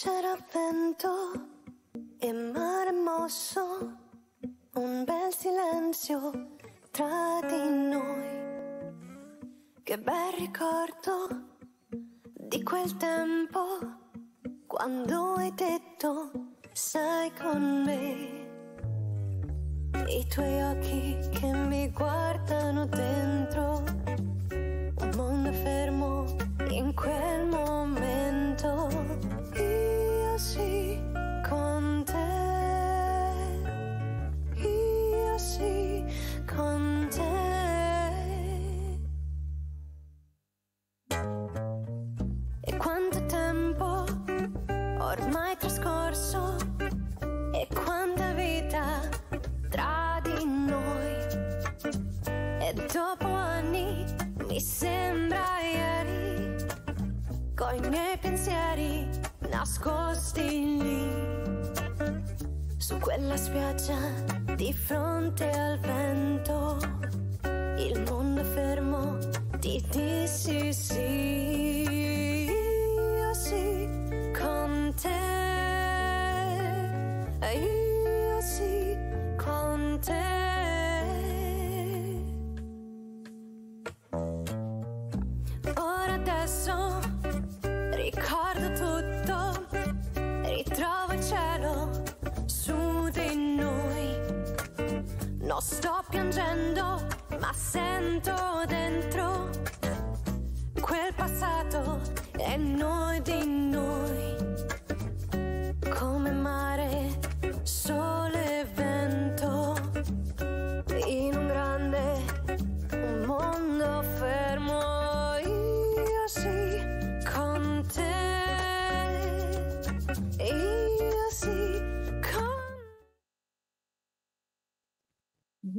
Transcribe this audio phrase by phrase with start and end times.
[0.00, 1.10] C'era vento
[2.20, 3.60] e mare mosso,
[4.74, 6.54] un bel silenzio
[6.92, 8.28] tra di noi.
[9.82, 11.56] Che bel ricordo
[11.88, 13.60] di quel tempo
[14.68, 16.30] quando hai detto
[16.70, 18.46] sai con me.
[20.06, 23.82] I tuoi occhi che mi guardano dentro,
[24.52, 26.24] un mondo fermo
[26.68, 27.47] in quel
[57.68, 59.06] coi miei pensieri
[59.50, 61.06] nascosti lì.
[62.78, 63.98] Su quella spiaggia
[64.56, 66.78] di fronte al vento,
[67.76, 69.18] il mondo fermo
[69.58, 71.67] ti dissi sì.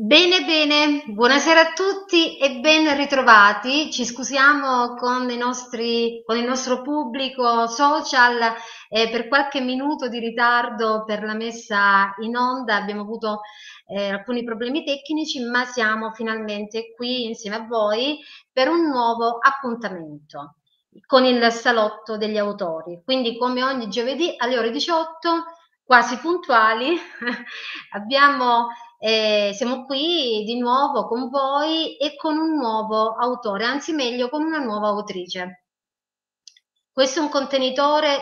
[0.10, 3.92] Bene, bene, buonasera a tutti e ben ritrovati.
[3.92, 8.40] Ci scusiamo con nostri, con il nostro pubblico social
[8.90, 12.78] eh, per qualche minuto di ritardo per la messa in onda.
[12.78, 13.42] Abbiamo avuto
[13.86, 18.18] eh, alcuni problemi tecnici, ma siamo finalmente qui insieme a voi
[18.52, 20.56] per un nuovo appuntamento
[21.06, 23.00] con il salotto degli autori.
[23.06, 25.30] Quindi, come ogni giovedì alle ore 18,
[25.84, 26.98] quasi puntuali,
[27.94, 28.70] abbiamo
[29.02, 34.44] eh, siamo qui di nuovo con voi e con un nuovo autore, anzi meglio con
[34.44, 35.64] una nuova autrice.
[36.92, 38.20] Questo è un contenitore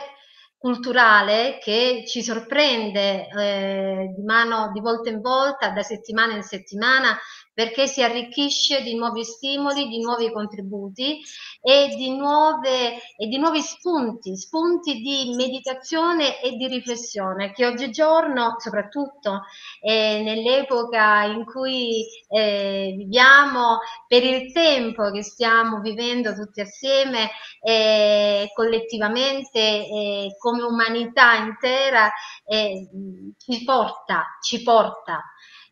[0.56, 7.18] culturale che ci sorprende eh, di mano di volta in volta, da settimana in settimana,
[7.58, 11.20] perché si arricchisce di nuovi stimoli, di nuovi contributi
[11.60, 18.58] e di, nuove, e di nuovi spunti, spunti di meditazione e di riflessione che oggigiorno,
[18.60, 19.42] soprattutto
[19.82, 28.52] eh, nell'epoca in cui eh, viviamo, per il tempo che stiamo vivendo tutti assieme, eh,
[28.54, 32.12] collettivamente, eh, come umanità intera,
[32.46, 32.88] eh,
[33.36, 35.24] ci porta, ci porta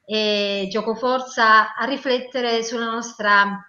[0.06, 3.66] e gioco forza a riflettere sulla nostra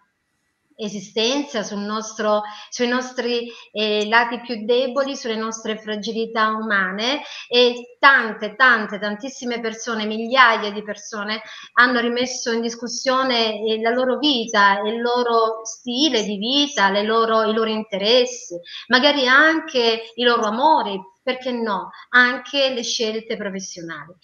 [0.77, 8.55] esistenza, sul nostro, sui nostri eh, lati più deboli, sulle nostre fragilità umane e tante,
[8.55, 11.41] tante, tantissime persone, migliaia di persone
[11.75, 17.55] hanno rimesso in discussione eh, la loro vita, il loro stile di vita, loro, i
[17.55, 18.59] loro interessi,
[18.89, 24.15] magari anche i loro amori, perché no, anche le scelte professionali.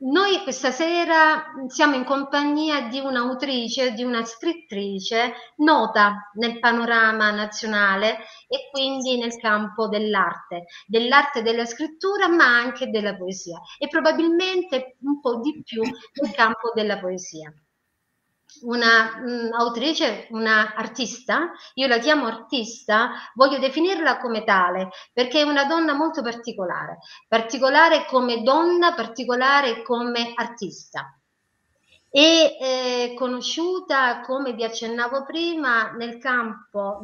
[0.00, 8.18] Noi questa sera siamo in compagnia di un'autrice, di una scrittrice nota nel panorama nazionale
[8.46, 15.20] e quindi nel campo dell'arte, dell'arte della scrittura ma anche della poesia e probabilmente un
[15.20, 17.52] po' di più nel campo della poesia
[18.62, 25.44] una mh, autrice, una artista, io la chiamo artista, voglio definirla come tale, perché è
[25.44, 31.17] una donna molto particolare, particolare come donna, particolare come artista
[32.10, 37.00] e eh, conosciuta, come vi accennavo prima, nel campo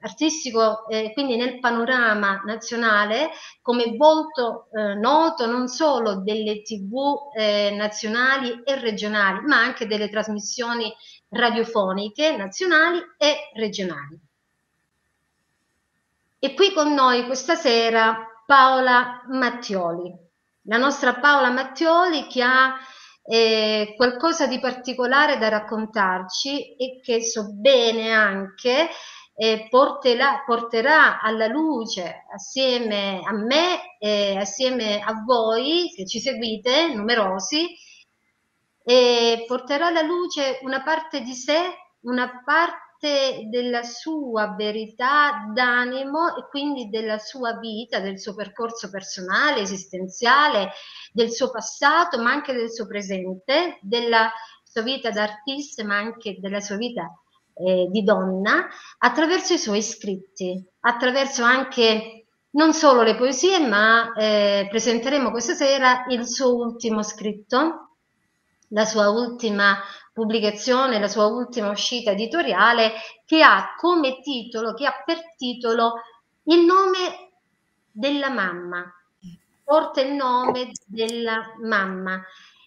[0.00, 3.30] artistico, eh, quindi nel panorama nazionale,
[3.62, 10.08] come volto eh, noto non solo delle tv eh, nazionali e regionali, ma anche delle
[10.08, 10.92] trasmissioni
[11.28, 14.18] radiofoniche nazionali e regionali.
[16.40, 20.12] E qui con noi questa sera Paola Mattioli,
[20.62, 22.74] la nostra Paola Mattioli che ha
[23.32, 28.88] eh, qualcosa di particolare da raccontarci e che so bene anche
[29.36, 36.92] eh, porterà, porterà, alla luce assieme a me e assieme a voi che ci seguite,
[36.92, 37.68] numerosi,
[39.46, 41.56] porterà alla luce una parte di sé,
[42.00, 49.60] una parte della sua verità d'animo e quindi della sua vita, del suo percorso personale,
[49.60, 50.70] esistenziale,
[51.12, 54.30] del suo passato, ma anche del suo presente, della
[54.62, 57.10] sua vita d'artista, ma anche della sua vita
[57.54, 58.68] eh, di donna
[58.98, 66.04] attraverso i suoi scritti, attraverso anche non solo le poesie, ma eh, presenteremo questa sera
[66.08, 67.96] il suo ultimo scritto,
[68.68, 69.78] la sua ultima
[70.12, 72.92] pubblicazione, la sua ultima uscita editoriale,
[73.24, 75.94] che ha come titolo, che ha per titolo
[76.44, 77.32] il nome
[77.90, 78.84] della mamma,
[79.64, 82.22] porta il nome della mamma,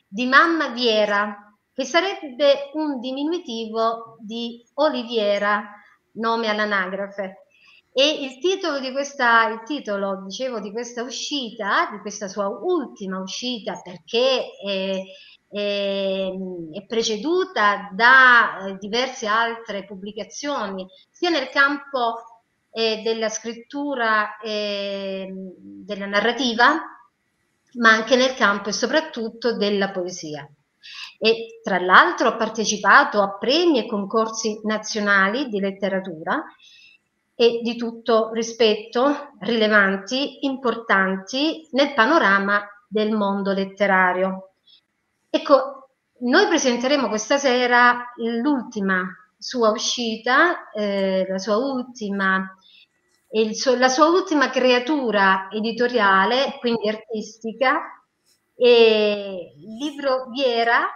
[0.08, 5.70] di mamma Viera, che sarebbe un diminutivo di Oliviera,
[6.14, 7.48] nome all'anagrafe.
[7.92, 13.20] E il titolo di questa, il titolo, dicevo, di questa uscita, di questa sua ultima
[13.20, 15.02] uscita, perché è,
[15.54, 16.32] è,
[16.72, 22.16] è preceduta da eh, diverse altre pubblicazioni, sia nel campo
[22.72, 26.82] eh, della scrittura e della narrativa,
[27.74, 30.48] ma anche nel campo e soprattutto della poesia
[31.18, 36.44] e tra l'altro ha partecipato a premi e concorsi nazionali di letteratura
[37.34, 44.53] e di tutto rispetto, rilevanti, importanti nel panorama del mondo letterario.
[45.36, 45.90] Ecco,
[46.20, 49.04] noi presenteremo questa sera l'ultima
[49.36, 52.56] sua uscita, eh, la sua ultima
[53.54, 57.82] suo, la sua ultima creatura editoriale, quindi artistica,
[58.56, 60.88] e il libro Viera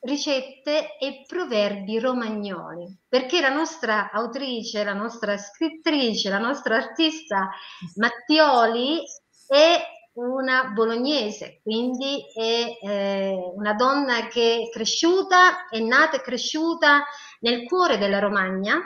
[0.00, 7.48] ricette e proverbi romagnoli, perché la nostra autrice, la nostra scrittrice, la nostra artista
[7.94, 9.00] Mattioli
[9.46, 17.04] è una bolognese, quindi è eh, una donna che è cresciuta, è nata e cresciuta
[17.40, 18.80] nel cuore della Romagna,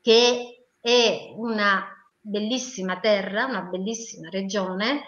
[0.00, 1.86] che è una
[2.18, 5.02] bellissima terra, una bellissima regione,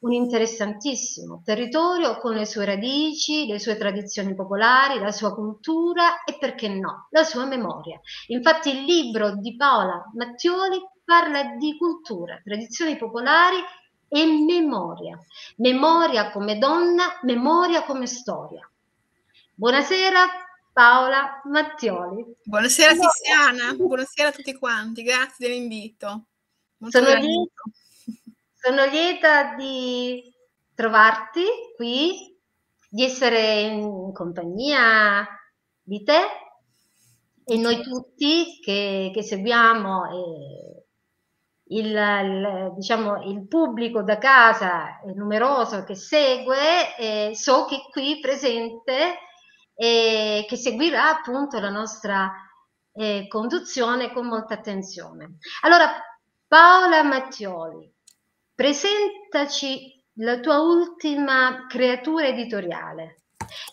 [0.00, 6.38] un interessantissimo territorio con le sue radici, le sue tradizioni popolari, la sua cultura e
[6.38, 8.00] perché no, la sua memoria.
[8.28, 13.58] Infatti il libro di Paola Mattioli parla di cultura, tradizioni popolari
[14.14, 15.18] e memoria.
[15.56, 18.68] Memoria come donna, memoria come storia.
[19.54, 20.26] Buonasera
[20.70, 22.22] Paola Mattioli.
[22.44, 26.26] Buonasera Tiziana, buonasera a tutti quanti, grazie dell'invito.
[26.88, 27.62] Sono lieta
[28.60, 30.30] sono lieta di
[30.74, 31.44] trovarti
[31.74, 32.36] qui,
[32.90, 35.26] di essere in compagnia
[35.82, 36.20] di te
[37.44, 40.84] e noi tutti che, che seguiamo eh,
[41.76, 49.18] il, il, diciamo, il, pubblico da casa numeroso che segue, eh, so che qui presente
[49.74, 52.32] e che seguirà appunto la nostra
[52.92, 55.38] eh, conduzione con molta attenzione.
[55.62, 55.90] Allora,
[56.46, 57.90] Paola Mattioli,
[58.54, 63.22] presentaci la tua ultima creatura editoriale.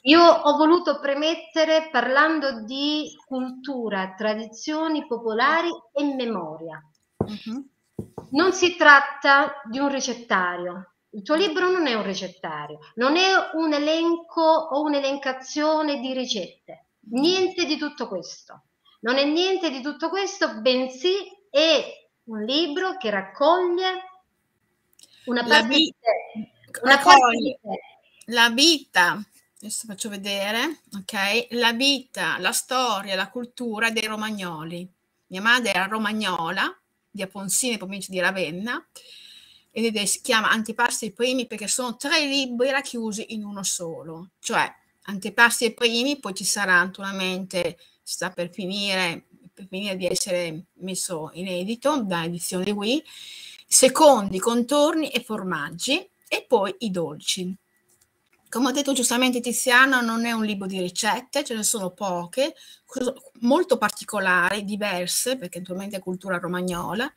[0.03, 6.81] Io ho voluto premettere parlando di cultura, tradizioni popolari e memoria.
[7.17, 7.69] Uh-huh.
[8.31, 10.93] Non si tratta di un ricettario.
[11.11, 16.85] Il tuo libro non è un ricettario, non è un elenco o un'elencazione di ricette.
[17.11, 18.63] Niente di tutto questo.
[19.01, 21.15] Non è niente di tutto questo, bensì
[21.49, 21.83] è
[22.25, 24.09] un libro che raccoglie
[25.25, 25.95] una parte, vi-
[26.83, 27.69] una parte
[28.25, 29.19] la vita,
[29.57, 31.47] adesso faccio vedere, ok?
[31.51, 34.87] La vita, la storia, la cultura dei romagnoli.
[35.27, 36.78] Mia madre era romagnola,
[37.09, 38.85] di Aponsini, provincia di Ravenna,
[39.71, 44.69] ed si chiama Antipasti e Primi perché sono tre libri racchiusi in uno solo, cioè
[45.03, 51.29] Antipasti e Primi, poi ci sarà naturalmente, sta per finire, per finire di essere messo
[51.33, 53.03] in edito da edizione Wii,
[53.65, 57.55] secondi, contorni e formaggi e poi i dolci.
[58.49, 62.55] Come ha detto giustamente Tiziano, non è un libro di ricette, ce ne sono poche,
[63.41, 67.13] molto particolari, diverse, perché naturalmente è cultura romagnola.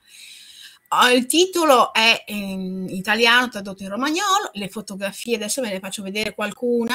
[0.88, 6.02] Ah, il titolo è in italiano, tradotto in romagnolo, le fotografie, adesso ve ne faccio
[6.02, 6.94] vedere qualcuna,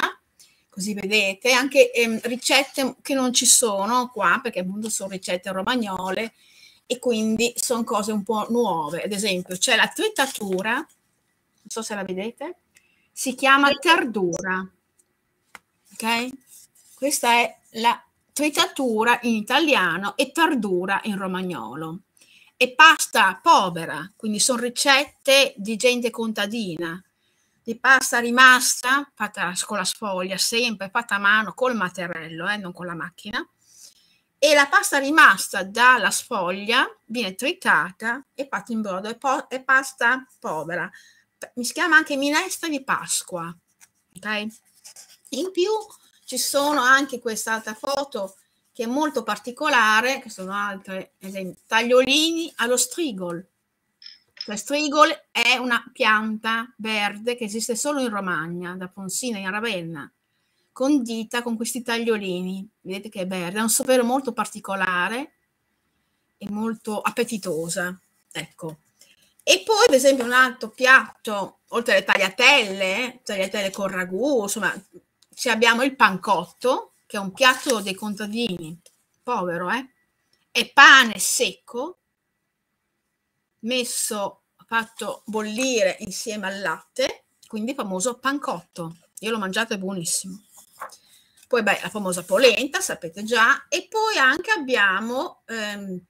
[0.69, 6.35] così vedete, anche ehm, ricette che non ci sono qua, perché appunto sono ricette romagnole,
[6.85, 9.01] e quindi sono cose un po' nuove.
[9.01, 10.85] Ad esempio, c'è la tritatura, non
[11.65, 12.57] so se la vedete,
[13.19, 14.63] si chiama tardura.
[15.93, 16.27] Ok?
[16.93, 17.99] Questa è la
[18.31, 22.01] tritatura in italiano e tardura in romagnolo.
[22.55, 27.03] E pasta povera, quindi sono ricette di gente contadina,
[27.63, 32.71] di pasta rimasta, fatta con la sfoglia, sempre fatta a mano col mattarello, eh, non
[32.71, 33.43] con la macchina.
[34.37, 39.63] E la pasta rimasta dalla sfoglia viene tritata e fatta in brodo, è, po- è
[39.63, 40.87] pasta povera.
[41.55, 43.55] Mi si chiama anche minestra di Pasqua.
[44.15, 44.51] Okay?
[45.29, 45.71] In più
[46.25, 48.35] ci sono anche quest'altra foto
[48.71, 50.53] che è molto particolare, che sono
[51.17, 53.43] esempio, tagliolini allo strigol.
[54.45, 60.11] La strigol è una pianta verde che esiste solo in Romagna, da Fonsina in Ravenna,
[60.71, 62.69] condita con questi tagliolini.
[62.81, 65.33] Vedete che è verde, ha un sapore molto particolare
[66.37, 67.99] e molto appetitosa.
[68.31, 68.77] Ecco.
[69.49, 74.73] E poi, ad esempio, un altro piatto, oltre alle tagliatelle, tagliatelle con ragù, insomma,
[75.33, 78.77] ci abbiamo il pancotto, che è un piatto dei contadini,
[79.23, 79.89] povero, eh?
[80.51, 81.99] È pane secco,
[83.59, 88.97] messo, fatto bollire insieme al latte, quindi famoso pancotto.
[89.19, 90.43] Io l'ho mangiato, è buonissimo.
[91.47, 93.67] Poi, beh, la famosa polenta, sapete già.
[93.69, 96.01] E poi anche abbiamo ehm,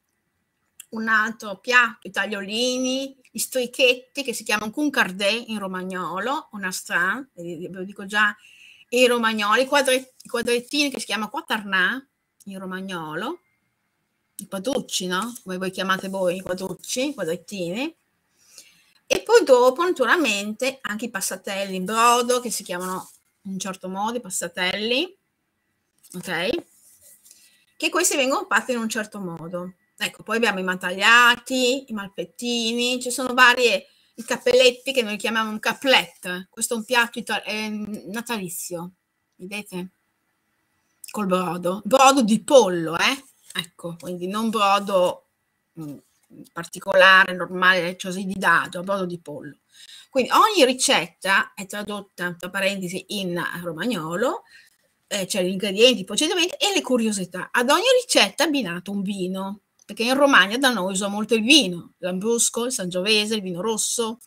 [0.89, 7.25] un altro piatto, i tagliolini, i stoichetti, che si chiamano cuncardè in romagnolo, una strana,
[7.35, 8.35] ve lo dico già,
[8.89, 12.03] e i romagnoli, i, quadret, i quadrettini che si chiama quatarnà
[12.45, 13.41] in romagnolo,
[14.37, 15.35] i quadrucci, no?
[15.43, 17.95] Come voi chiamate voi i quadrucci, i quadrettini.
[19.05, 23.07] E poi dopo, naturalmente, anche i passatelli in brodo, che si chiamano
[23.43, 25.15] in un certo modo i passatelli,
[26.15, 26.63] ok?
[27.77, 29.73] Che questi vengono fatti in un certo modo.
[29.99, 35.49] Ecco, poi abbiamo i mantagliati, i malpettini, ci sono varie i cappelletti che noi chiamiamo
[35.49, 36.47] un caplet.
[36.49, 37.69] Questo è un piatto ital- eh,
[38.05, 38.91] natalizio,
[39.35, 39.89] vedete?
[41.09, 41.81] Col brodo.
[41.83, 43.23] Brodo di pollo, eh?
[43.53, 45.29] Ecco, quindi non brodo
[45.73, 45.97] mh, mm,
[46.53, 49.57] particolare, normale, così di dado, brodo di pollo.
[50.09, 54.43] Quindi ogni ricetta è tradotta, tra parentesi, in romagnolo,
[55.07, 57.49] eh, c'è gli ingredienti, i procedimenti e le curiosità.
[57.51, 61.43] Ad ogni ricetta è abbinato un vino perché in Romagna da noi usa molto il
[61.43, 64.19] vino, l'ambrusco, il sangiovese, il vino rosso,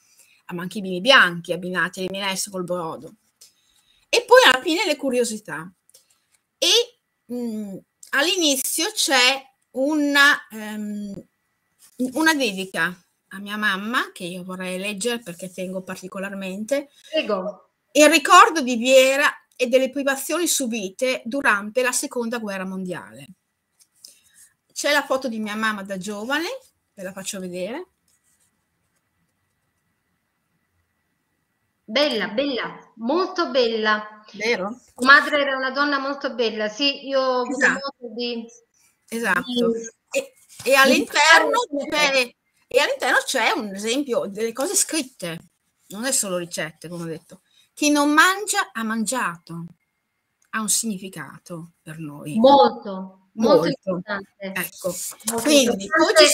[0.55, 3.17] ma anche i vini bianchi abbinati alle minestre col brodo.
[4.09, 5.71] E poi alla fine le curiosità.
[6.57, 7.77] E mh, mm,
[8.13, 11.13] all'inizio c'è una, um,
[12.15, 12.99] una dedica
[13.33, 16.89] a mia mamma, che io vorrei leggere perché tengo particolarmente.
[17.11, 17.73] Prego.
[17.93, 23.27] Il ricordo di Viera e delle privazioni subite durante la seconda guerra mondiale.
[24.81, 26.47] C'è la foto di mia mamma da giovane,
[26.95, 27.87] ve la faccio vedere.
[31.85, 34.25] Bella, bella, molto bella.
[34.33, 34.81] Vero?
[35.03, 37.95] Madre era una donna molto bella, sì, io ho avuto esatto.
[38.01, 38.47] modo di...
[39.07, 39.43] Esatto.
[39.45, 40.35] Di, e,
[40.65, 41.61] e, all'interno
[41.91, 42.35] c'è,
[42.67, 45.51] e all'interno c'è un esempio delle cose scritte,
[45.89, 47.43] non è solo ricette, come ho detto.
[47.75, 49.67] Chi non mangia ha mangiato,
[50.49, 52.39] ha un significato per noi.
[52.39, 54.35] Molto, molto, importante.
[54.39, 54.95] Ecco,
[55.31, 56.25] molto quindi importante.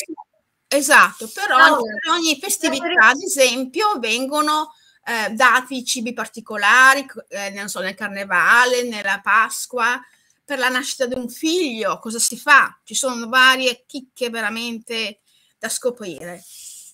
[0.68, 4.72] Esatto, però allora, per ogni festività, ad esempio, vengono
[5.04, 10.00] eh, dati cibi particolari, eh, non so, nel carnevale, nella Pasqua,
[10.44, 12.78] per la nascita di un figlio, cosa si fa?
[12.84, 15.20] Ci sono varie chicche veramente
[15.58, 16.42] da scoprire.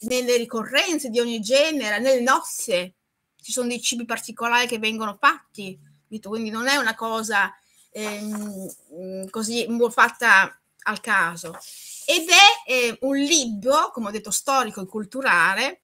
[0.00, 2.94] Nelle ricorrenze di ogni genere, nelle nozze,
[3.40, 5.78] ci sono dei cibi particolari che vengono fatti,
[6.20, 7.52] quindi non è una cosa
[7.92, 11.56] ehm, così fatta al caso.
[12.04, 15.80] Ed è eh, un libro, come ho detto, storico e culturale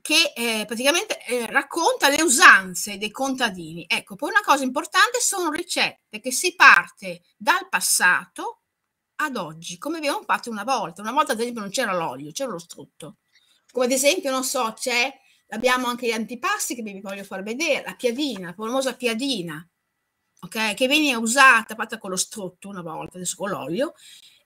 [0.00, 3.84] che eh, praticamente eh, racconta le usanze dei contadini.
[3.86, 8.62] Ecco, poi una cosa importante sono ricette che si parte dal passato
[9.16, 11.02] ad oggi, come abbiamo fatto una volta.
[11.02, 13.18] Una volta, ad esempio, non c'era l'olio, c'era lo strutto.
[13.70, 15.12] Come ad esempio, non so, c'è,
[15.48, 19.69] abbiamo anche gli antipasti che vi voglio far vedere, la piadina, la famosa piadina,
[20.40, 20.74] ok?
[20.74, 23.94] Che viene usata, fatta con lo strutto una volta, adesso con l'olio,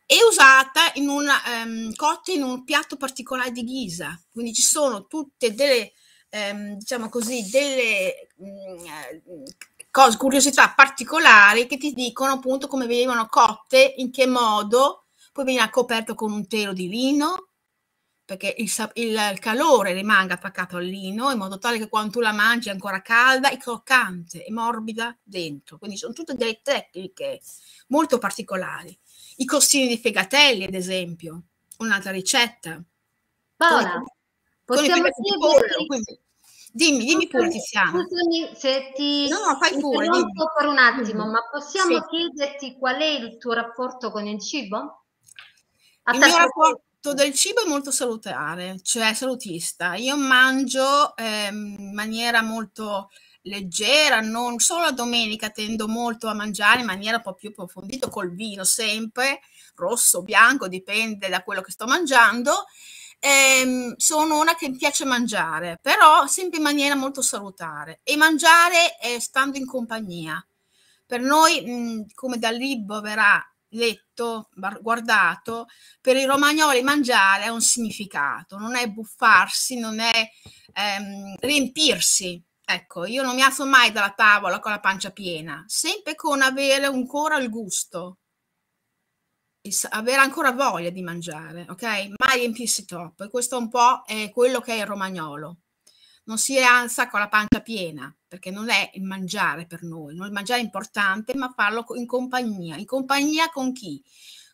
[0.06, 4.20] è usata in una, um, cotta in un piatto particolare di ghisa.
[4.30, 5.92] Quindi ci sono tutte delle,
[6.30, 9.44] um, diciamo così, delle um,
[9.90, 15.70] cose, curiosità particolari che ti dicono appunto come venivano cotte, in che modo, poi viene
[15.70, 17.48] coperto con un telo di lino,
[18.24, 22.32] perché il, il, calore rimanga attaccato al lino in modo tale che quando tu la
[22.32, 25.78] mangi è ancora calda e croccante e morbida dentro.
[25.78, 27.40] Quindi sono tutte delle tecniche
[27.88, 28.96] molto particolari.
[29.36, 31.42] I costini di fegatelli, ad esempio,
[31.78, 32.82] un'altra ricetta.
[33.56, 34.04] Paola, con,
[34.64, 36.18] possiamo con i, pollo, quindi,
[36.72, 37.90] Dimmi, dimmi pure Tiziana.
[37.90, 42.02] Scusami se ti no, no, fai pure, per un attimo, ma possiamo sì.
[42.08, 45.04] chiederti qual è il tuo rapporto con il cibo?
[46.02, 49.94] A il mio rapporto del cibo è molto salutare, cioè salutista.
[49.94, 53.10] Io mangio eh, in maniera molto
[53.42, 58.08] leggera, non solo la domenica tendo molto a mangiare in maniera un po' più approfondita
[58.08, 59.40] col vino sempre,
[59.74, 62.64] rosso, bianco, dipende da quello che sto mangiando
[63.24, 69.18] ehm, sono una che piace mangiare, però sempre in maniera molto salutare e mangiare è
[69.18, 70.44] stando in compagnia.
[71.06, 73.42] Per noi, mh, come dal libro verrà
[73.74, 74.48] letto,
[74.80, 75.66] guardato,
[76.00, 80.28] per i romagnoli mangiare ha un significato, non è buffarsi, non è
[80.72, 82.42] ehm, riempirsi.
[82.66, 86.86] Ecco, io non mi alzo mai dalla tavola con la pancia piena, sempre con avere
[86.86, 88.18] ancora il gusto
[89.90, 91.82] avere ancora voglia di mangiare, ok?
[91.82, 93.24] Mai riempirsi troppo.
[93.24, 95.63] E questo un po' è quello che è il romagnolo.
[96.24, 100.14] Non si alza con la pancia piena, perché non è il mangiare per noi.
[100.14, 102.76] Non il mangiare è importante, ma farlo in compagnia.
[102.76, 104.02] In compagnia con chi?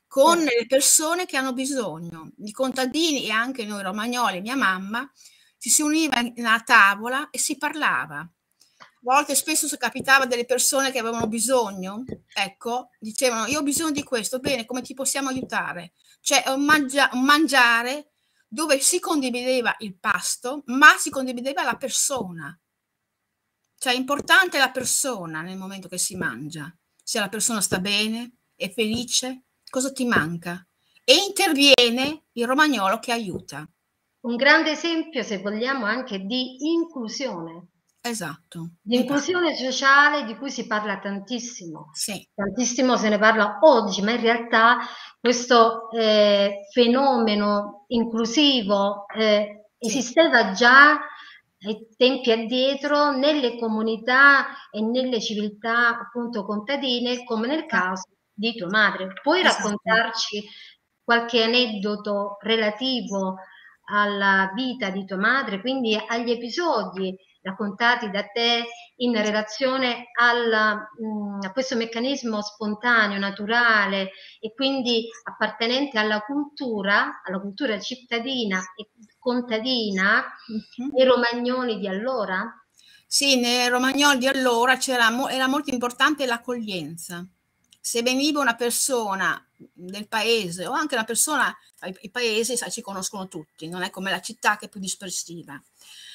[0.07, 0.45] Con sì.
[0.45, 2.33] le persone che hanno bisogno.
[2.39, 5.09] I contadini e anche noi romagnoli, mia mamma,
[5.59, 8.29] ci si univa in una tavola e si parlava
[9.03, 14.39] volte spesso capitava delle persone che avevano bisogno, ecco, dicevano io ho bisogno di questo,
[14.41, 15.93] bene, come ti possiamo aiutare?
[16.21, 18.11] Cioè un, mangia- un mangiare
[18.53, 22.59] dove si condivideva il pasto, ma si condivideva la persona.
[23.79, 26.75] Cioè è importante la persona nel momento che si mangia.
[27.03, 30.67] Se la persona sta bene, è felice, cosa ti manca?
[31.05, 33.67] E interviene il romagnolo che aiuta.
[34.23, 37.70] Un grande esempio, se vogliamo, anche di inclusione
[38.03, 38.71] Esatto.
[38.81, 41.91] Di inclusione sociale di cui si parla tantissimo.
[41.93, 42.27] Sì.
[42.35, 44.79] Tantissimo se ne parla oggi, ma in realtà
[45.21, 50.93] questo eh, fenomeno inclusivo eh, esisteva già
[51.63, 58.69] ai tempi addietro nelle comunità e nelle civiltà appunto contadine, come nel caso di tua
[58.69, 59.13] madre.
[59.23, 59.63] Puoi esatto.
[59.65, 60.43] raccontarci
[61.05, 63.37] qualche aneddoto relativo
[63.91, 71.07] alla vita di tua madre, quindi agli episodi raccontati da te in relazione al, mh,
[71.07, 78.91] mm, a questo meccanismo spontaneo, naturale e quindi appartenente alla cultura, alla cultura cittadina e
[79.19, 80.91] contadina uh-huh.
[80.93, 82.55] dei romagnoli di allora?
[83.07, 87.27] Sì, nei romagnoli di allora era molto importante l'accoglienza.
[87.83, 91.53] Se veniva una persona del paese o anche una persona,
[92.03, 95.61] i paesi sai, ci conoscono tutti, non è come la città che è più dispersiva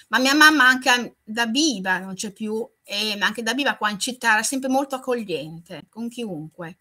[0.08, 4.00] ma mia mamma anche da viva, non c'è più, e anche da viva qua in
[4.00, 6.80] città era sempre molto accogliente con chiunque.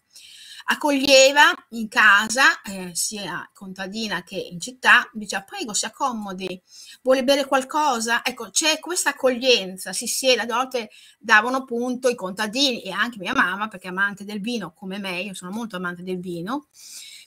[0.67, 6.59] Accoglieva in casa, eh, sia contadina che in città, diceva prego si accomodi,
[7.03, 8.23] vuole bere qualcosa?
[8.23, 13.33] Ecco, c'è questa accoglienza, si siede, a volte davano punto i contadini e anche mia
[13.33, 16.67] mamma, perché è amante del vino come me, io sono molto amante del vino,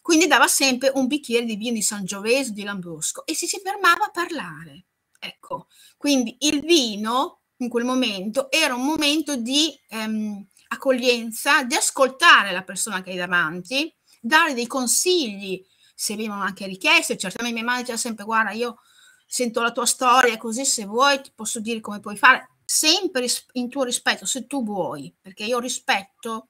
[0.03, 4.07] quindi dava sempre un bicchiere di vino di Sangiovese, di Lambrusco e si, si fermava
[4.07, 4.85] a parlare.
[5.19, 12.53] Ecco, quindi il vino in quel momento era un momento di ehm, accoglienza, di ascoltare
[12.53, 17.83] la persona che hai davanti, dare dei consigli, se venivano anche richieste, certamente mia madre
[17.83, 18.79] diceva sempre guarda io
[19.27, 23.69] sento la tua storia, così se vuoi ti posso dire come puoi fare, sempre in
[23.69, 26.49] tuo rispetto, se tu vuoi, perché io rispetto,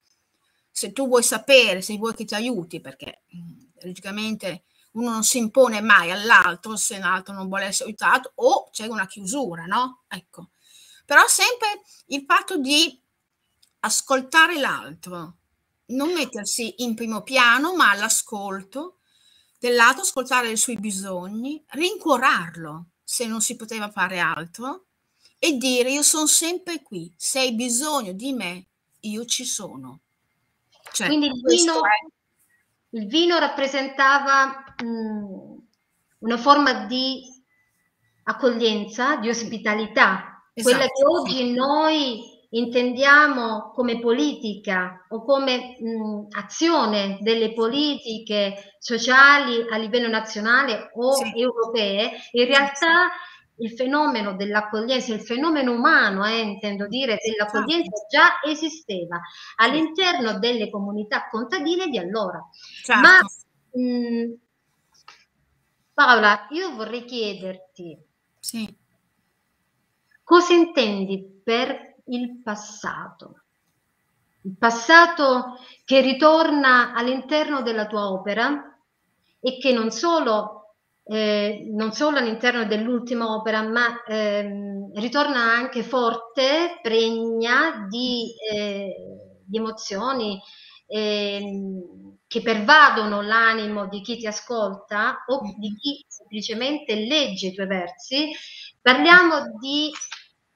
[0.71, 3.23] se tu vuoi sapere, se vuoi che ti aiuti, perché
[3.83, 4.65] logicamente
[4.99, 9.07] uno non si impone mai all'altro se l'altro non vuole essere aiutato o c'è una
[9.07, 10.05] chiusura, no?
[10.09, 10.51] Ecco.
[11.05, 13.01] Però sempre il fatto di
[13.81, 15.37] ascoltare l'altro,
[15.87, 18.99] non mettersi in primo piano, ma all'ascolto
[19.59, 24.87] dell'altro, ascoltare i suoi bisogni, rincuorarlo se non si poteva fare altro
[25.39, 28.67] e dire io sono sempre qui, se hai bisogno di me,
[29.01, 30.01] io ci sono.
[30.93, 32.07] Cioè, Quindi il vino, è...
[32.91, 35.57] il vino rappresentava mh,
[36.21, 37.23] una forma di
[38.25, 41.53] accoglienza, di ospitalità, esatto, quella che oggi sì.
[41.53, 51.13] noi intendiamo come politica o come mh, azione delle politiche sociali a livello nazionale o
[51.13, 51.33] sì.
[51.39, 53.11] europee, in realtà
[53.59, 58.07] il fenomeno dell'accoglienza, il fenomeno umano, eh, intendo dire, dell'accoglienza certo.
[58.09, 59.21] già esisteva
[59.57, 62.41] all'interno delle comunità contadine di allora.
[62.85, 63.01] Certo.
[63.01, 63.21] Ma
[63.81, 64.33] mh,
[65.93, 67.99] Paola, io vorrei chiederti
[68.39, 68.77] sì.
[70.23, 73.43] cosa intendi per il passato?
[74.43, 78.79] Il passato che ritorna all'interno della tua opera
[79.41, 80.58] e che non solo
[81.09, 88.95] eh, non solo all'interno dell'ultima opera, ma ehm, ritorna anche forte, pregna di, eh,
[89.45, 90.39] di emozioni
[90.87, 97.67] ehm, che pervadono l'animo di chi ti ascolta o di chi semplicemente legge i tuoi
[97.67, 98.31] versi.
[98.81, 99.91] Parliamo di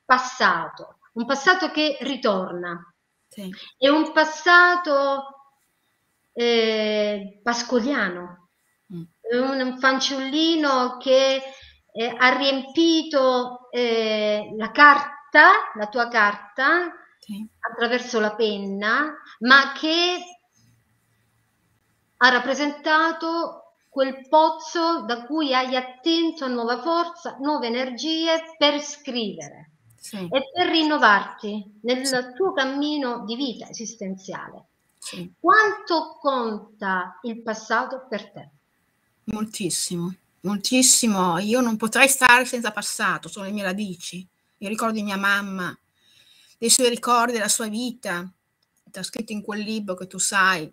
[0.05, 2.79] passato, un passato che ritorna.
[3.29, 3.49] Sì.
[3.79, 5.25] È un passato
[6.35, 8.42] eh, pascoliano,
[9.39, 11.43] un fanciullino che
[11.93, 17.47] eh, ha riempito eh, la carta, la tua carta, sì.
[17.61, 20.19] attraverso la penna, ma che
[22.17, 30.29] ha rappresentato quel pozzo da cui hai attinto nuova forza, nuove energie per scrivere sì.
[30.31, 32.17] e per rinnovarti nel sì.
[32.35, 34.67] tuo cammino di vita esistenziale.
[35.39, 38.51] Quanto conta il passato per te?
[39.25, 41.39] Moltissimo, moltissimo.
[41.39, 44.27] Io non potrei stare senza passato, sono le mie radici.
[44.59, 45.77] Io ricordo di mia mamma,
[46.59, 48.31] dei suoi ricordi della sua vita,
[48.89, 50.73] sta scritto in quel libro che tu sai,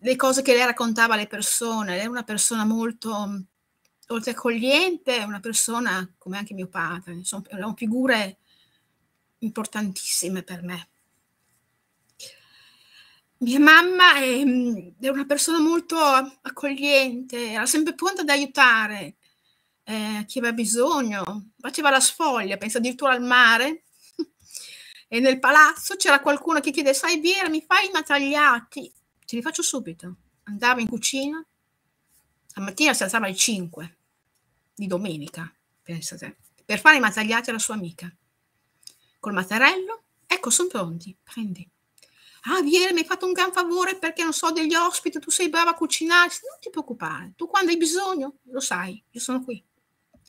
[0.00, 1.96] le cose che lei raccontava alle persone.
[1.96, 3.44] Lei è una persona molto,
[4.08, 8.38] oltre accogliente, una persona come anche mio padre, sono, sono figure
[9.38, 10.88] importantissime per me.
[13.40, 19.16] Mia mamma è, mm, è una persona molto accogliente, era sempre pronta ad aiutare
[19.84, 23.84] eh, chi aveva bisogno, faceva la sfoglia, pensa addirittura al mare.
[25.08, 28.92] e nel palazzo c'era qualcuno che chiede, sai Viera, mi fai i matragliati?
[29.24, 30.16] Te li faccio subito.
[30.44, 31.44] Andava in cucina,
[32.54, 33.96] la mattina si alzava alle 5
[34.74, 38.12] di domenica, pensate, per fare i matragliati alla sua amica.
[39.20, 41.68] Col mattarello, ecco, sono pronti, prendi
[42.50, 45.48] ah vieni, mi hai fatto un gran favore perché non so degli ospiti, tu sei
[45.48, 49.62] brava a cucinare, non ti preoccupare, tu quando hai bisogno lo sai, io sono qui.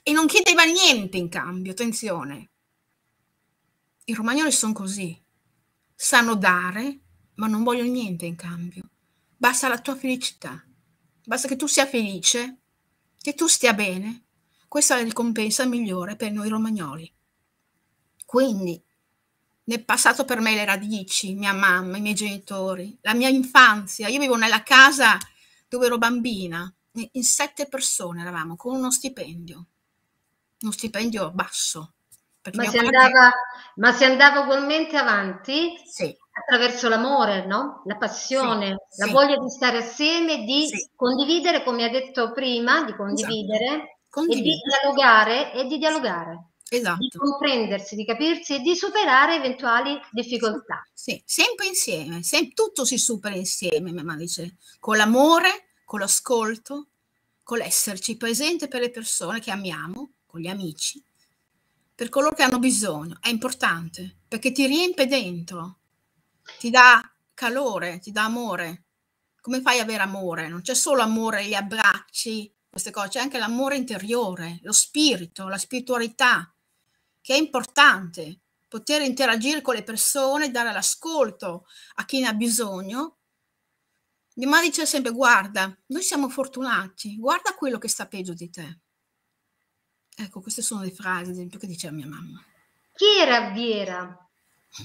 [0.03, 2.51] E non chiedeva niente in cambio, attenzione.
[4.05, 5.17] I romagnoli sono così,
[5.95, 6.99] sanno dare,
[7.35, 8.89] ma non vogliono niente in cambio.
[9.37, 10.61] Basta la tua felicità,
[11.25, 12.59] basta che tu sia felice,
[13.17, 14.25] che tu stia bene.
[14.67, 17.11] Questa è la ricompensa migliore per noi romagnoli.
[18.25, 18.81] Quindi
[19.69, 24.07] nel passato per me le radici, mia mamma, i miei genitori, la mia infanzia.
[24.07, 25.15] Io vivo nella casa
[25.67, 26.71] dove ero bambina,
[27.11, 29.65] in sette persone eravamo, con uno stipendio,
[30.61, 31.93] uno stipendio basso.
[32.53, 33.31] Ma si, andava,
[33.75, 36.15] ma si, andava, ugualmente avanti sì.
[36.31, 37.83] attraverso l'amore, no?
[37.85, 39.11] la passione, sì, la sì.
[39.11, 43.89] voglia di stare assieme, di condividere, come ha detto prima, di condividere, esatto.
[44.09, 44.49] condividere.
[44.49, 46.97] e di dialogare e di dialogare esatto.
[46.99, 50.87] di comprendersi, di capirsi e di superare eventuali difficoltà.
[50.93, 56.87] Sì, sempre insieme, sem- tutto si supera insieme, mia mamma dice, con l'amore, con l'ascolto,
[57.43, 61.03] con l'esserci presente per le persone che amiamo, con gli amici,
[61.95, 63.17] per coloro che hanno bisogno.
[63.19, 65.79] È importante perché ti riempie dentro,
[66.59, 67.01] ti dà
[67.33, 68.83] calore, ti dà amore.
[69.41, 70.47] Come fai ad avere amore?
[70.47, 75.57] Non c'è solo amore, gli abbracci, queste cose, c'è anche l'amore interiore, lo spirito, la
[75.57, 76.53] spiritualità,
[77.21, 83.17] che è importante poter interagire con le persone, dare l'ascolto a chi ne ha bisogno.
[84.35, 88.79] Mia madre dice sempre, guarda, noi siamo fortunati, guarda quello che sta peggio di te.
[90.15, 92.41] Ecco, queste sono le frasi, ad esempio, che diceva mia mamma.
[92.93, 94.29] Chi era Viera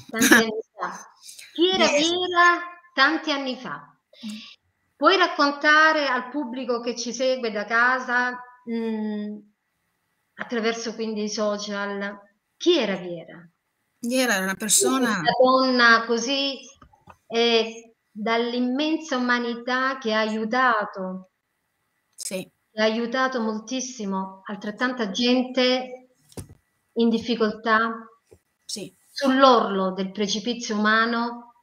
[0.09, 1.13] tanti anni fa?
[1.53, 2.61] Chi era Viera
[2.95, 3.97] tanti anni fa?
[4.97, 9.39] Puoi raccontare al pubblico che ci segue da casa mh, mm,
[10.35, 12.19] attraverso quindi i social.
[12.57, 13.49] Chi era Viera?
[13.99, 15.19] Viera era una persona...
[15.19, 16.59] Una donna così
[17.27, 21.31] eh, dall'immensa umanità che ha aiutato.
[22.15, 22.49] Sì.
[22.71, 26.09] Che ha aiutato moltissimo altrettanta gente
[26.93, 28.09] in difficoltà.
[28.65, 28.95] Sì.
[29.11, 31.55] Sull'orlo del precipizio umano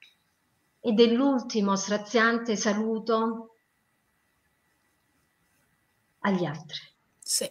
[0.80, 3.56] e dell'ultimo straziante saluto
[6.20, 6.80] agli altri.
[7.20, 7.50] Sì.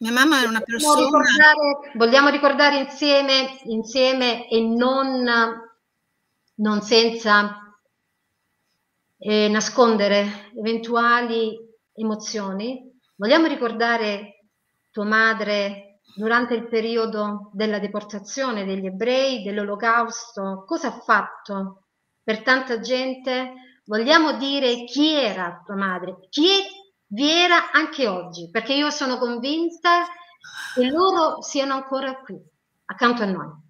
[0.00, 0.94] Mia mamma è una persona...
[0.94, 5.28] Vogliamo ricordare, vogliamo ricordare insieme, insieme e non,
[6.54, 7.76] non senza
[9.18, 11.58] eh, nascondere eventuali
[11.94, 12.96] emozioni.
[13.16, 14.50] Vogliamo ricordare
[14.92, 21.86] tua madre durante il periodo della deportazione degli ebrei, dell'olocausto, cosa ha fatto
[22.22, 23.80] per tanta gente?
[23.84, 26.77] Vogliamo dire chi era tua madre, chi è
[27.08, 30.06] vi era anche oggi, perché io sono convinta
[30.74, 32.38] che loro siano ancora qui,
[32.86, 33.66] accanto a noi.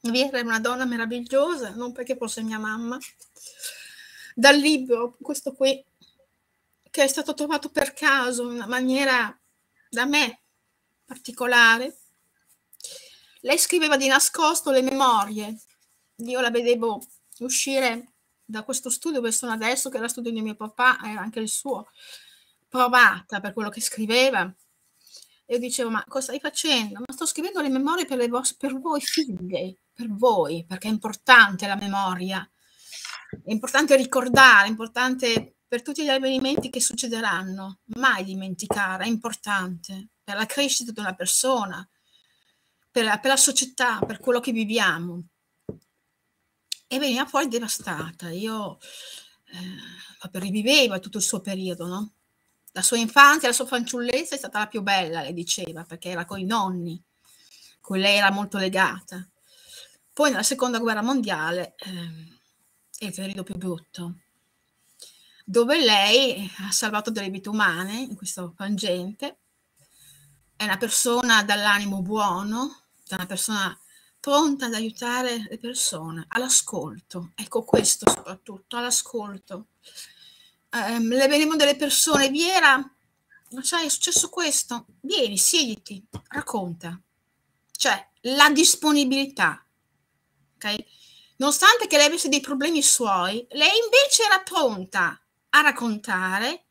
[0.00, 2.98] Viera è una donna meravigliosa, non perché fosse mia mamma.
[4.34, 5.82] Dal libro, questo qui,
[6.90, 9.36] che è stato trovato per caso in una maniera
[9.88, 10.40] da me
[11.04, 11.96] particolare.
[13.40, 15.56] Lei scriveva di nascosto le memorie.
[16.16, 17.00] Io la vedevo
[17.38, 18.12] uscire
[18.44, 21.48] da questo studio dove sono adesso, che era studio di mio papà, era anche il
[21.48, 21.88] suo,
[22.72, 24.42] provata per quello che scriveva.
[25.44, 27.00] E io dicevo, ma cosa stai facendo?
[27.00, 30.90] Ma sto scrivendo le memorie per, le vostre, per voi figlie, per voi, perché è
[30.90, 32.50] importante la memoria,
[33.44, 40.08] è importante ricordare, è importante per tutti gli avvenimenti che succederanno, mai dimenticare, è importante
[40.24, 41.86] per la crescita di una persona,
[42.90, 45.26] per la, per la società, per quello che viviamo.
[46.86, 48.30] E veniva poi devastata.
[48.30, 48.78] Io
[49.46, 52.12] eh, riviveva tutto il suo periodo, no?
[52.72, 56.24] La sua infanzia, la sua fanciullezza è stata la più bella, le diceva, perché era
[56.24, 57.02] con i nonni,
[57.80, 59.26] con lei era molto legata.
[60.12, 62.38] Poi nella seconda guerra mondiale eh,
[62.98, 64.16] è il periodo più brutto,
[65.44, 69.38] dove lei ha salvato delle vite umane in questo frangente,
[70.56, 73.78] è una persona dall'animo buono, una persona
[74.20, 79.66] pronta ad aiutare le persone, all'ascolto, ecco questo soprattutto, all'ascolto.
[80.74, 82.82] Eh, le venivano delle persone, Viera,
[83.60, 86.98] sai, è successo questo, vieni, siediti, racconta.
[87.70, 89.64] Cioè, la disponibilità,
[90.54, 90.84] ok?
[91.36, 96.66] Nonostante che lei avesse dei problemi suoi, lei invece era pronta a raccontare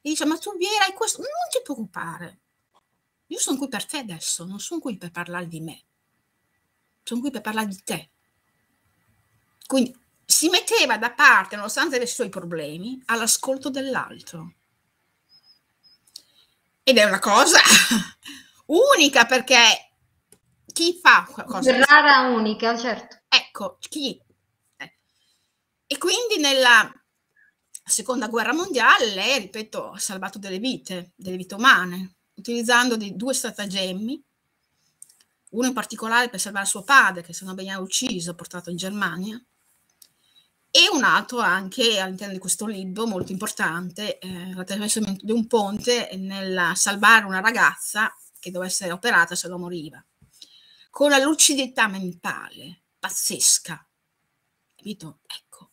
[0.00, 2.40] e dice, ma tu Viera hai questo, non ti preoccupare,
[3.26, 5.84] io sono qui per te adesso, non sono qui per parlare di me
[7.10, 8.10] sono qui per parlare di te.
[9.66, 9.96] Quindi
[10.30, 14.54] si metteva da parte, nonostante i suoi problemi, all'ascolto dell'altro.
[16.84, 17.58] Ed è una cosa
[18.66, 19.92] unica perché
[20.72, 21.76] chi fa qualcosa?
[21.84, 23.22] Rara, unica, certo.
[23.28, 24.22] Ecco, chi?
[25.86, 26.92] E quindi nella
[27.84, 34.24] seconda guerra mondiale lei, ripeto, ha salvato delle vite, delle vite umane, utilizzando due stratagemmi
[35.50, 39.42] uno in particolare per salvare suo padre, che se non veniva ucciso, portato in Germania,
[40.70, 46.10] e un altro anche all'interno di questo libro molto importante, eh, l'attraversamento di un ponte
[46.16, 50.02] nel salvare una ragazza che doveva essere operata se no moriva,
[50.90, 53.84] con una lucidità mentale pazzesca.
[54.76, 55.20] Capito?
[55.26, 55.70] Ecco.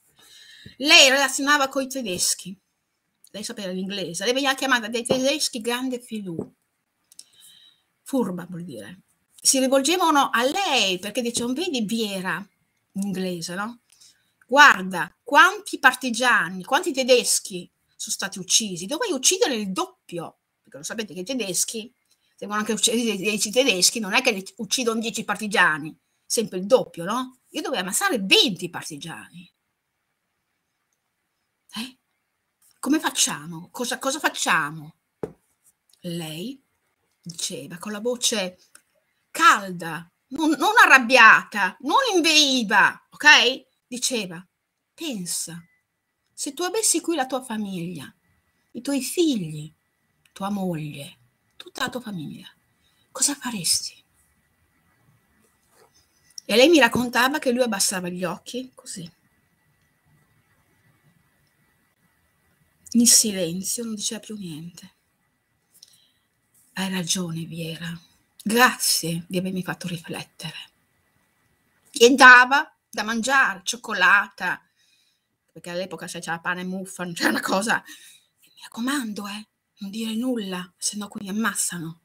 [0.78, 2.58] Lei relazionava con i tedeschi,
[3.32, 6.38] lei sapeva l'inglese, lei veniva chiamata dai tedeschi grande filù,
[8.02, 9.02] furba vuol dire,
[9.40, 12.46] si rivolgevano a lei perché dicevano, vedi Viera,
[12.94, 13.82] in inglese, no?
[14.50, 21.14] Guarda quanti partigiani, quanti tedeschi sono stati uccisi, dovevi uccidere il doppio, perché lo sapete
[21.14, 21.94] che i tedeschi,
[22.38, 25.94] devono anche uccidere i 10 tedeschi, non è che uccidono 10 partigiani,
[26.26, 27.40] sempre il doppio, no?
[27.50, 29.52] Io dovevo ammazzare 20 partigiani.
[31.76, 31.98] Eh?
[32.80, 33.68] Come facciamo?
[33.70, 34.96] Cosa, cosa facciamo?
[36.02, 36.64] Lei
[37.22, 38.60] diceva con la voce
[39.30, 43.67] calda, non, non arrabbiata, non inveiva, ok?
[43.88, 44.46] Diceva,
[44.94, 45.64] pensa,
[46.34, 48.14] se tu avessi qui la tua famiglia,
[48.72, 49.74] i tuoi figli,
[50.34, 51.18] tua moglie,
[51.56, 52.48] tutta la tua famiglia,
[53.12, 54.04] cosa faresti?
[56.46, 59.10] E lei mi raccontava che lui abbassava gli occhi così.
[62.92, 64.96] In silenzio, non diceva più niente.
[66.74, 68.00] Hai ragione, Viera.
[68.44, 70.70] Grazie di avermi fatto riflettere.
[71.92, 74.62] E dava da mangiare, cioccolata,
[75.52, 77.84] perché all'epoca se c'era pane e muffa, non c'era una cosa.
[77.84, 79.48] E mi raccomando, eh,
[79.80, 82.02] non dire nulla, se no qui mi ammassano.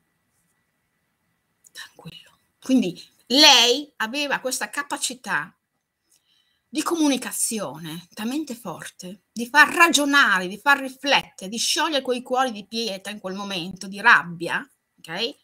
[1.70, 2.38] Tranquillo.
[2.60, 5.56] Quindi lei aveva questa capacità
[6.68, 12.66] di comunicazione talmente forte, di far ragionare, di far riflettere, di sciogliere quei cuori di
[12.66, 14.66] pietra in quel momento, di rabbia,
[14.98, 15.40] ok?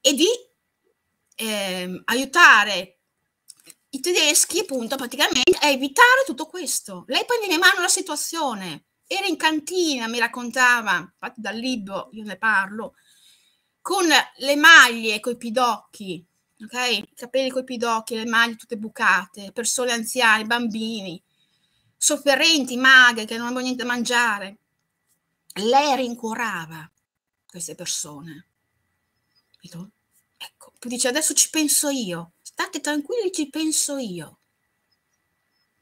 [0.00, 0.26] e di
[1.36, 2.99] eh, aiutare
[3.90, 7.04] i tedeschi appunto praticamente a evitare tutto questo.
[7.08, 12.24] Lei prende in mano la situazione, era in cantina, mi raccontava, infatti dal libro io
[12.24, 12.94] ne parlo,
[13.80, 16.24] con le maglie, coi pidocchi,
[16.62, 16.88] ok?
[16.90, 21.20] I capelli coi pidocchi, le maglie tutte bucate, persone anziane, bambini,
[21.96, 24.58] sofferenti, magre, che non avevano niente da mangiare.
[25.54, 26.88] Lei rincuorava
[27.46, 28.46] queste persone?
[30.36, 34.40] Ecco, poi dice adesso ci penso io, state tranquilli, ci penso io.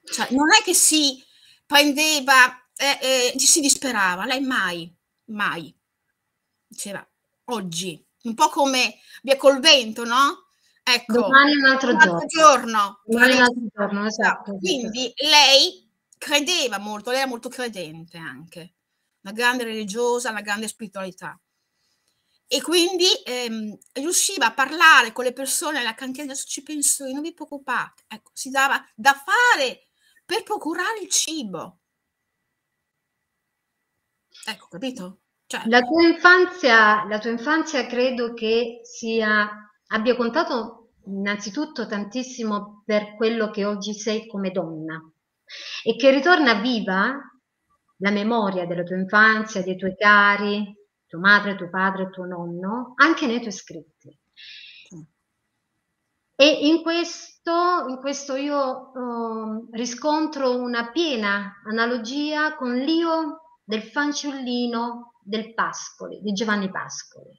[0.05, 1.23] Cioè, non è che si
[1.67, 4.95] prendeva, eh, eh, si disperava, lei mai,
[5.27, 5.75] mai.
[6.67, 7.07] Diceva,
[7.47, 10.47] oggi, un po' come via col vento, no?
[10.83, 12.29] Ecco, domani un altro, un altro giorno.
[12.29, 13.03] giorno.
[13.05, 14.57] Domani un altro giorno, esatto.
[14.57, 18.75] Quindi lei credeva molto, lei era molto credente anche.
[19.23, 21.39] una grande religiosa, una grande spiritualità.
[22.51, 27.13] E quindi ehm, riusciva a parlare con le persone alla cantina, adesso ci penso io,
[27.13, 29.89] non vi preoccupate, ecco, si dava da fare
[30.25, 31.81] per procurare il cibo.
[34.47, 35.19] Ecco, capito?
[35.47, 43.15] Cioè, la, tua infanzia, la tua infanzia credo che sia, abbia contato innanzitutto tantissimo per
[43.17, 44.99] quello che oggi sei come donna
[45.85, 47.15] e che ritorna viva
[47.99, 50.75] la memoria della tua infanzia, dei tuoi cari,
[51.09, 54.17] tuo madre, tuo padre, tuo nonno, anche nei tuoi scritti.
[56.41, 65.15] E in questo, in questo io uh, riscontro una piena analogia con l'io del fanciullino
[65.21, 67.37] del Pascoli, di Giovanni Pascoli.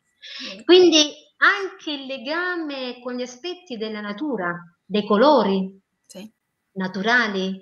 [0.65, 4.53] Quindi anche il legame con gli aspetti della natura,
[4.84, 6.29] dei colori sì.
[6.73, 7.58] naturali,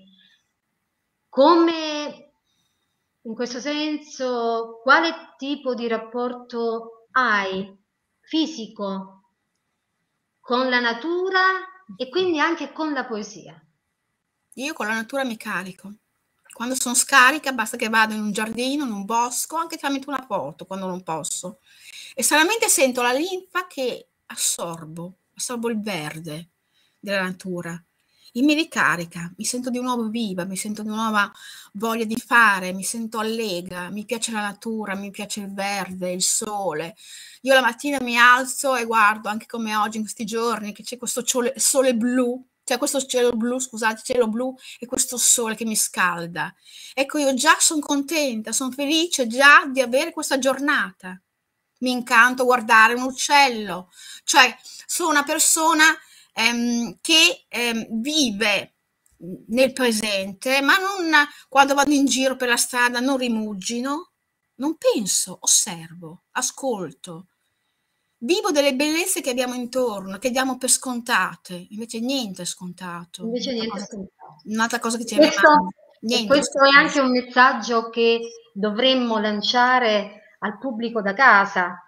[1.30, 2.27] come
[3.28, 7.78] in questo senso quale tipo di rapporto hai
[8.22, 9.34] fisico
[10.40, 11.42] con la natura
[11.98, 13.62] e quindi anche con la poesia?
[14.54, 15.94] Io con la natura mi carico.
[16.54, 20.26] Quando sono scarica basta che vado in un giardino, in un bosco, anche tramite una
[20.26, 21.60] foto quando non posso.
[22.16, 26.52] E solamente sento la linfa che assorbo, assorbo il verde
[26.98, 27.80] della natura
[28.34, 31.32] e mi ricarica, mi sento di nuovo viva, mi sento di nuova
[31.74, 36.22] voglia di fare, mi sento allegra, mi piace la natura, mi piace il verde, il
[36.22, 36.96] sole.
[37.42, 40.98] Io la mattina mi alzo e guardo, anche come oggi in questi giorni, che c'è
[40.98, 45.64] questo sole, sole blu c'è questo cielo blu, scusate, cielo blu e questo sole che
[45.64, 46.54] mi scalda.
[46.94, 51.18] Ecco, io già sono contenta, sono felice già di avere questa giornata.
[51.80, 53.90] Mi incanto guardare un uccello,
[54.26, 54.54] cioè
[54.86, 55.86] sono una persona
[56.38, 58.76] ehm, che ehm, vive
[59.48, 61.12] nel presente, ma non
[61.50, 64.12] quando vado in giro per la strada non rimugino,
[64.56, 67.28] non penso, osservo, ascolto,
[68.20, 73.24] vivo delle bellezze che abbiamo intorno, che diamo per scontate, invece niente è scontato.
[73.24, 74.42] Invece niente è scontato.
[74.46, 75.70] Un'altra cosa che ci questo,
[76.02, 76.28] niente.
[76.28, 78.20] questo è anche un messaggio che
[78.54, 81.87] dovremmo lanciare al pubblico da casa,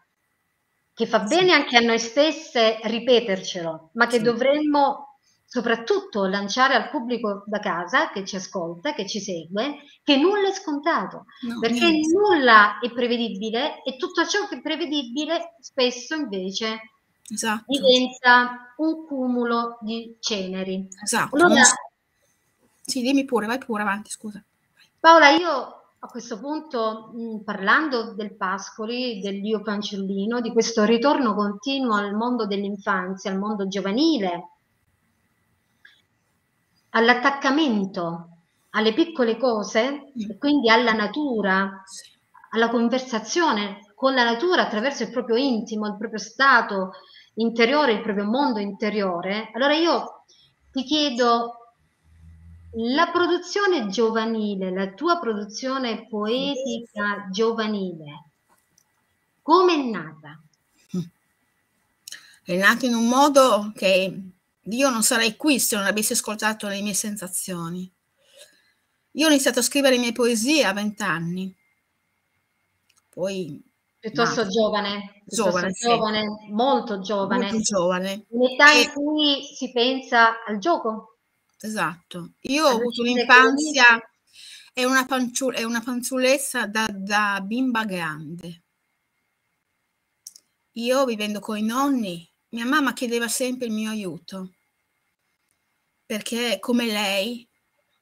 [0.99, 4.21] che fa bene anche a noi stesse ripetercelo, ma che sì.
[4.21, 10.49] dovremmo soprattutto lanciare al pubblico da casa che ci ascolta, che ci segue, che nulla
[10.49, 12.13] è scontato, no, perché niente.
[12.13, 16.91] nulla è prevedibile e tutto ciò che è prevedibile spesso invece
[17.31, 17.63] esatto.
[17.65, 20.85] diventa un cumulo di ceneri.
[21.01, 21.33] Esatto.
[21.37, 21.61] Allora,
[22.81, 24.43] sì, dimmi pure, vai pure avanti, scusa.
[24.99, 31.35] Paola, io a questo punto, mh, parlando del Pascoli, del Dio Fanciullino, di questo ritorno
[31.35, 34.49] continuo al mondo dell'infanzia, al mondo giovanile,
[36.91, 38.29] all'attaccamento
[38.71, 41.83] alle piccole cose e quindi alla natura,
[42.51, 46.91] alla conversazione con la natura attraverso il proprio intimo, il proprio stato
[47.35, 50.23] interiore, il proprio mondo interiore, allora io
[50.71, 51.58] ti chiedo
[52.73, 58.25] la produzione giovanile, la tua produzione poetica giovanile,
[59.41, 60.39] come è nata?
[62.43, 64.21] È nata in un modo che
[64.61, 67.91] io non sarei qui se non avessi ascoltato le mie sensazioni.
[69.13, 71.55] Io ho iniziato a scrivere le mie poesie a vent'anni.
[73.09, 73.61] Poi
[73.99, 74.49] piuttosto no.
[74.49, 76.51] giovane, piuttosto giovane, giovane sì.
[76.51, 77.51] molto giovane.
[77.51, 78.25] Molto giovane.
[78.29, 81.18] Un'età in cui si pensa al gioco.
[81.61, 82.33] Esatto.
[82.41, 83.99] Io ho avuto un'infanzia
[84.73, 88.63] e una, panciu- è una panzulezza da, da bimba grande.
[90.73, 94.53] Io vivendo con i nonni, mia mamma chiedeva sempre il mio aiuto
[96.05, 97.47] perché come lei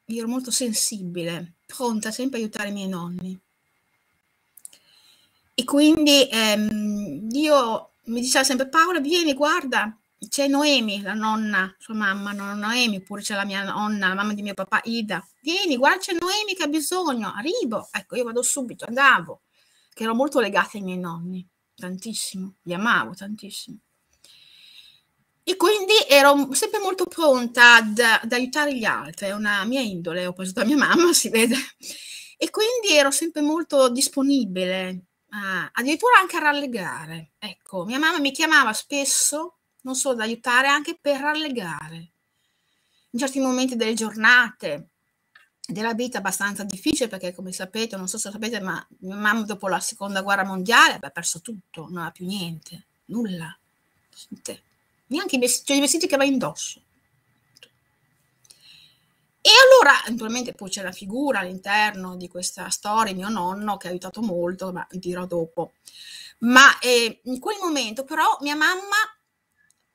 [0.06, 3.38] io ero molto sensibile, pronta sempre a aiutare i miei nonni.
[5.54, 9.94] E quindi ehm, io mi diceva sempre Paola, vieni, guarda,
[10.30, 14.34] c'è Noemi, la nonna, sua mamma, nonna Noemi, oppure c'è la mia nonna, la mamma
[14.34, 15.26] di mio papà, Ida.
[15.42, 17.88] Vieni, guarda, c'è Noemi che ha bisogno, arrivo.
[17.92, 19.42] Ecco, io vado subito, andavo,
[19.94, 23.80] che ero molto legata ai miei nonni, tantissimo, li amavo tantissimo.
[25.50, 30.26] E quindi ero sempre molto pronta ad, ad, aiutare gli altri, è una mia indole,
[30.26, 31.56] ho preso da mia mamma, si vede.
[32.36, 37.32] E quindi ero sempre molto disponibile, uh, addirittura anche a rallegrare.
[37.40, 39.57] Ecco, mia mamma mi chiamava spesso,
[39.88, 42.12] non solo ad aiutare, anche per rallegrare.
[43.12, 44.90] In certi momenti delle giornate,
[45.66, 49.70] della vita abbastanza difficile perché come sapete, non so se sapete, ma mia mamma dopo
[49.70, 53.58] la seconda guerra mondiale aveva perso tutto, non ha più niente, nulla.
[54.30, 54.64] Niente
[55.08, 56.82] neanche i vestiti, cioè i vestiti che aveva indosso.
[59.40, 63.92] E allora, naturalmente, poi c'è la figura all'interno di questa storia, mio nonno, che ha
[63.92, 65.72] aiutato molto, ma dirò dopo.
[66.40, 69.17] Ma eh, in quel momento, però, mia mamma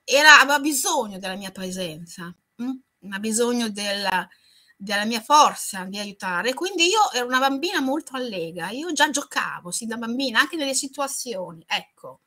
[0.05, 2.65] era, aveva bisogno della mia presenza, mh?
[2.65, 3.13] Hm?
[3.13, 4.29] ha bisogno della,
[4.77, 6.55] della mia forza di aiutare.
[6.55, 10.75] Quindi io ero una bambina molto allegra, io già giocavo, sì, da bambina, anche nelle
[10.75, 12.21] situazioni, ecco.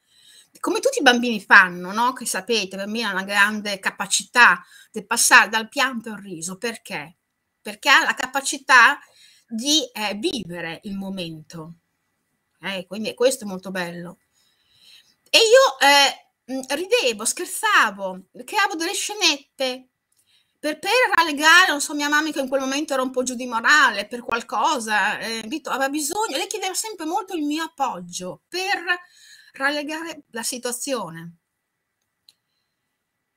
[0.60, 2.14] Come tutti i bambini fanno, no?
[2.14, 6.58] Che sapete, i bambini hanno una grande capacità di passare dal pianto al riso.
[6.58, 7.18] Perché?
[7.62, 8.98] Perché ha la capacità
[9.48, 11.76] di eh, vivere il momento.
[12.62, 14.20] Eh, quindi questo è molto bello.
[15.30, 19.90] E io eh, ridevo, scherzavo, creavo delle scenette
[20.60, 23.36] per, per rallegrare, non so, mia mamma che in quel momento era un po' giù
[23.36, 28.84] di morale per qualcosa, eh, aveva bisogno, lei chiedeva sempre molto il mio appoggio per
[29.54, 31.38] rallegrare la situazione.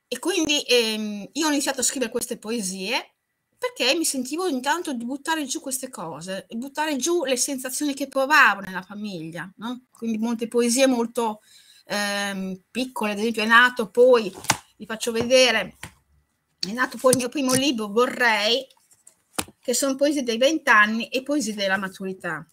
[0.07, 3.13] E quindi ehm, io ho iniziato a scrivere queste poesie
[3.59, 8.61] perché mi sentivo intanto di buttare giù queste cose, buttare giù le sensazioni che provavo
[8.61, 9.51] nella famiglia.
[9.57, 9.85] No?
[9.91, 11.41] Quindi molte poesie molto
[11.89, 14.31] ehm, piccole, ad esempio è nato poi,
[14.77, 15.75] vi faccio vedere,
[16.59, 18.65] è nato poi il mio primo libro, Vorrei,
[19.59, 22.45] che sono poesie dei vent'anni e poesie della maturità,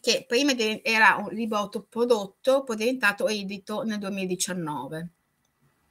[0.00, 0.52] che prima
[0.82, 5.10] era un libro autoprodotto, poi è diventato edito nel 2019.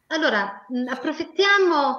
[0.08, 1.98] Allora, approfittiamo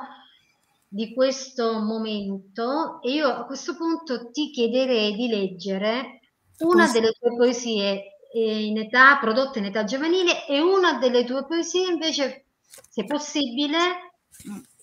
[0.89, 6.21] di questo momento e io a questo punto ti chiederei di leggere
[6.59, 11.89] una delle tue poesie in età prodotte in età giovanile e una delle tue poesie
[11.89, 12.45] invece,
[12.89, 14.13] se possibile,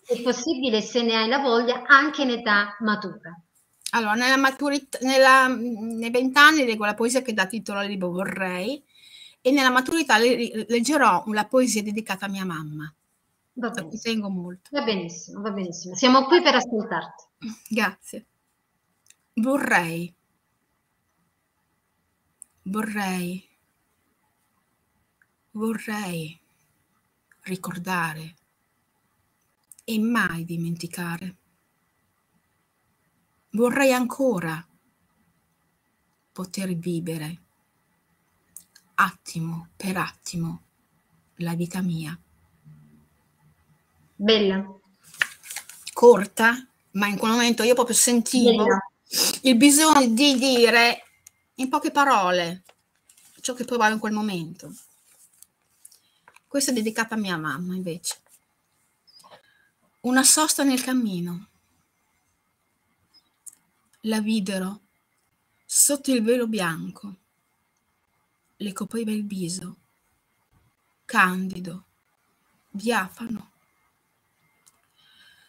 [0.06, 3.40] è possibile, se ne hai la voglia, anche in età matura.
[3.92, 8.84] Allora, nella maturità, nella, nei vent'anni leggo la poesia che dà titolo al libro Vorrei
[9.40, 12.92] e nella maturità le, leggerò la poesia dedicata a mia mamma.
[13.54, 13.90] Va bene.
[13.90, 14.70] Ti tengo molto.
[14.72, 15.94] Va benissimo, va benissimo.
[15.96, 17.24] Siamo qui per ascoltarti.
[17.70, 18.26] Grazie.
[19.36, 20.12] Vorrei,
[22.64, 23.50] vorrei,
[25.52, 26.40] vorrei
[27.42, 28.36] ricordare
[29.84, 31.36] e mai dimenticare.
[33.52, 34.66] Vorrei ancora
[36.32, 37.42] poter vivere
[38.96, 40.62] attimo per attimo
[41.38, 42.18] la vita mia.
[44.16, 44.66] Bella.
[45.92, 48.80] Corta, ma in quel momento io proprio sentivo Bella.
[49.44, 51.04] il bisogno di dire
[51.56, 52.64] in poche parole
[53.42, 54.74] ciò che provavo in quel momento.
[56.48, 58.22] Questa è dedicata a mia mamma invece.
[60.02, 61.50] Una sosta nel cammino.
[64.02, 64.82] La videro
[65.66, 67.16] sotto il velo bianco.
[68.58, 69.78] Le copriva il viso,
[71.04, 71.86] candido,
[72.70, 73.52] diafano.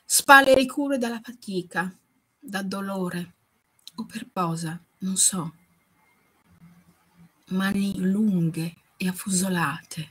[0.05, 1.97] Spalle ricure dalla fatica,
[2.39, 3.35] dal dolore
[3.97, 5.55] o per posa, non so.
[7.47, 10.09] Mani lunghe e affusolate.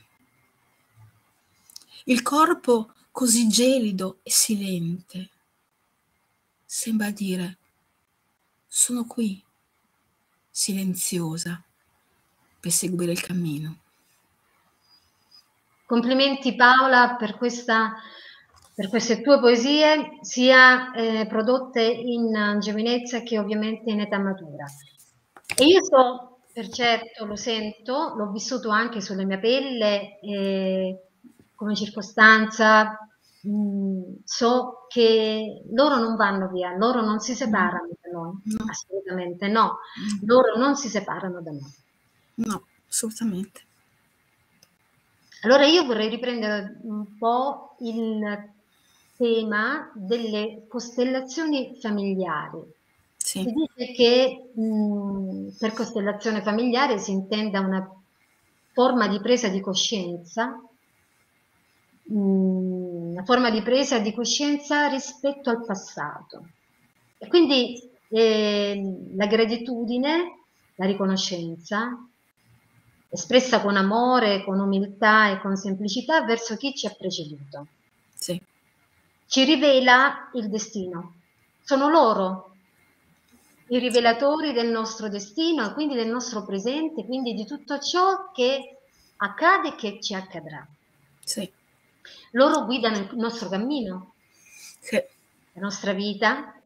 [2.05, 5.29] Il corpo così gelido e silente.
[6.65, 7.57] Sembra dire,
[8.67, 9.41] sono qui,
[10.49, 11.63] silenziosa,
[12.59, 13.77] per seguire il cammino.
[15.85, 17.93] Complimenti Paola per, questa,
[18.73, 24.65] per queste tue poesie, sia eh, prodotte in giovinezza che ovviamente in età matura.
[25.55, 31.01] E io so, per certo, lo sento, l'ho vissuto anche sulla mia pelle, eh,
[31.55, 32.95] come circostanza,
[33.41, 38.65] mh, mm, so che loro non vanno via, loro non si separano da noi, no.
[38.69, 39.79] assolutamente no,
[40.25, 41.73] loro non si separano da noi.
[42.35, 43.61] No, assolutamente.
[45.41, 48.51] Allora io vorrei riprendere un po' il
[49.17, 52.61] tema delle costellazioni familiari.
[53.33, 53.41] Sì.
[53.41, 57.83] Si dice che mh, per costellazione familiare si intenda una
[58.73, 60.61] forma di presa di coscienza
[62.05, 66.49] una forma di presa di coscienza rispetto al passato.
[67.17, 70.41] E quindi eh, la gratitudine,
[70.75, 72.07] la riconoscenza,
[73.09, 77.65] espressa con amore, con umiltà e con semplicità verso chi ci ha preceduto.
[78.13, 78.39] Sì.
[79.25, 81.15] Ci rivela il destino.
[81.63, 82.52] Sono loro
[83.67, 88.77] i rivelatori del nostro destino e quindi del nostro presente, quindi di tutto ciò che
[89.17, 90.65] accade e che ci accadrà.
[91.23, 91.49] Sì.
[92.31, 94.13] Loro guidano il nostro cammino,
[94.79, 94.95] sì.
[95.53, 96.59] la nostra vita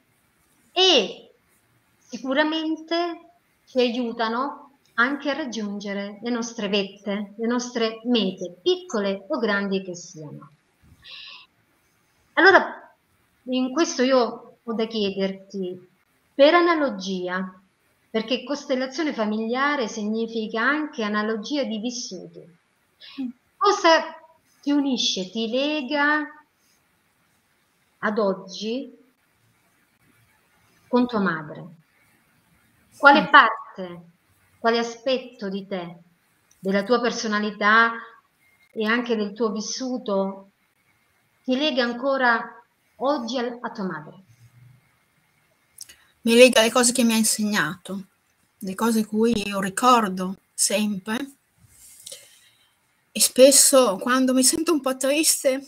[0.71, 1.31] e
[1.97, 3.29] sicuramente
[3.65, 9.95] ci aiutano anche a raggiungere le nostre vette, le nostre mete, piccole o grandi che
[9.95, 10.51] siano.
[12.33, 12.95] Allora,
[13.43, 15.87] in questo io ho da chiederti,
[16.38, 17.51] per analogia,
[18.11, 22.47] perché costellazione familiare significa anche analogia di vissuti.
[23.57, 24.03] Cosa
[24.61, 26.27] ti unisce, ti lega
[27.99, 28.95] ad oggi
[30.88, 31.75] con tua madre?
[32.95, 34.11] Quale parte,
[34.59, 36.03] quale aspetto di te,
[36.59, 37.93] della tua personalità
[38.71, 40.51] e anche del tuo vissuto
[41.41, 42.63] ti lega ancora
[42.97, 44.26] oggi a, a tua madre?
[46.28, 48.07] Mi lega alle cose che mi ha insegnato,
[48.57, 51.36] le cose cui io ricordo sempre.
[53.13, 55.65] E spesso quando mi sento un po' triste,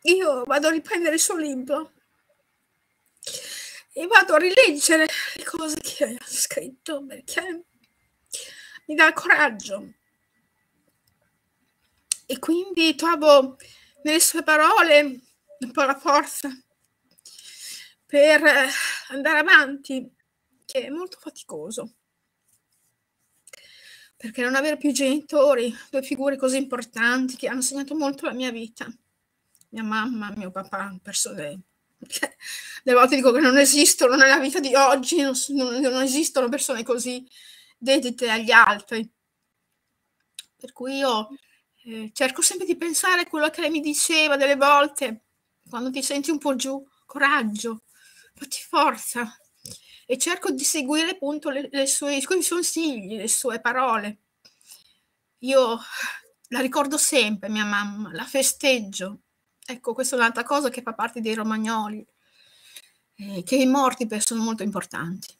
[0.00, 1.92] io vado a riprendere il suo libro
[3.92, 7.64] e vado a rileggere le cose che ha scritto perché
[8.86, 9.92] mi dà coraggio.
[12.24, 13.58] E quindi trovo
[14.04, 15.20] nelle sue parole
[15.58, 16.48] un po' la forza
[18.08, 18.68] per eh,
[19.08, 20.10] andare avanti,
[20.64, 21.92] che è molto faticoso.
[24.16, 28.50] Perché non avere più genitori, due figure così importanti che hanno segnato molto la mia
[28.50, 28.90] vita,
[29.68, 31.60] mia mamma, mio papà, persone
[31.98, 36.82] delle volte dico che non esistono nella vita di oggi, non, non, non esistono persone
[36.82, 37.28] così
[37.76, 39.08] dedite agli altri.
[40.56, 41.28] Per cui io
[41.84, 45.24] eh, cerco sempre di pensare a quello che lei mi diceva delle volte,
[45.68, 47.82] quando ti senti un po' giù, coraggio,
[48.38, 49.36] fatti forza.
[50.06, 54.20] E cerco di seguire appunto le, le sue, i suoi consigli, le sue parole.
[55.40, 55.78] Io
[56.48, 59.20] la ricordo sempre, mia mamma, la festeggio.
[59.66, 62.06] Ecco, questa è un'altra cosa che fa parte dei romagnoli,
[63.16, 65.36] eh, che i morti sono molto importanti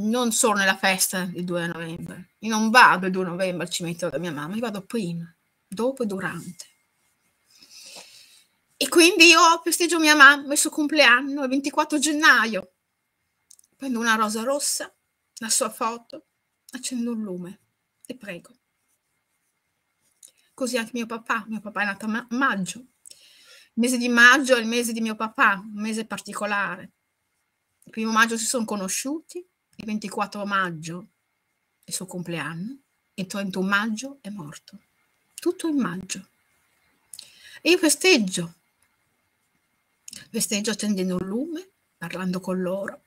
[0.00, 2.30] non solo nella festa del 2 novembre.
[2.38, 5.34] Io non vado il 2 novembre al cimitero da mia mamma, io vado prima,
[5.66, 6.66] dopo e durante.
[8.82, 12.72] E quindi io festeggio mia mamma il suo compleanno, il 24 gennaio.
[13.76, 14.90] Prendo una rosa rossa,
[15.34, 16.28] la sua foto,
[16.70, 17.60] accendo un lume
[18.06, 18.56] e prego.
[20.54, 22.78] Così anche mio papà, mio papà è nato a maggio.
[22.78, 22.86] Il
[23.74, 26.92] mese di maggio è il mese di mio papà, un mese particolare.
[27.84, 31.08] Il primo maggio si sono conosciuti, il 24 maggio
[31.84, 32.78] è il suo compleanno,
[33.12, 34.78] il 31 maggio è morto.
[35.34, 36.28] Tutto in maggio.
[37.60, 38.54] E io festeggio.
[40.30, 43.02] Festeggio accendendo un lume, parlando con loro.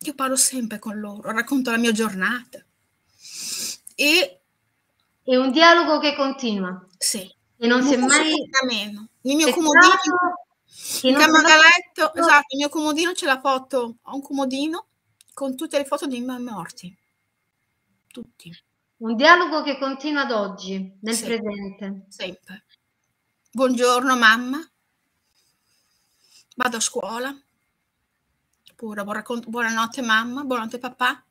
[0.00, 2.64] Io parlo sempre con loro, racconto la mia giornata.
[3.94, 4.40] E
[5.22, 6.86] è un dialogo che continua.
[6.98, 7.20] Sì.
[7.58, 8.34] E non, non si è mai
[8.66, 9.08] meno.
[9.22, 10.46] Il mio comodino
[11.02, 14.86] in camera da letto, esatto, il mio comodino c'è la foto, ho un comodino
[15.32, 16.96] con tutte le foto dei miei morti.
[18.06, 18.56] Tutti.
[18.98, 22.06] Un dialogo che continua ad oggi, nel sempre, presente.
[22.08, 22.64] Sempre.
[23.50, 24.70] Buongiorno mamma,
[26.56, 27.34] vado a scuola.
[28.74, 31.24] Pure, buonanotte mamma, buonanotte papà,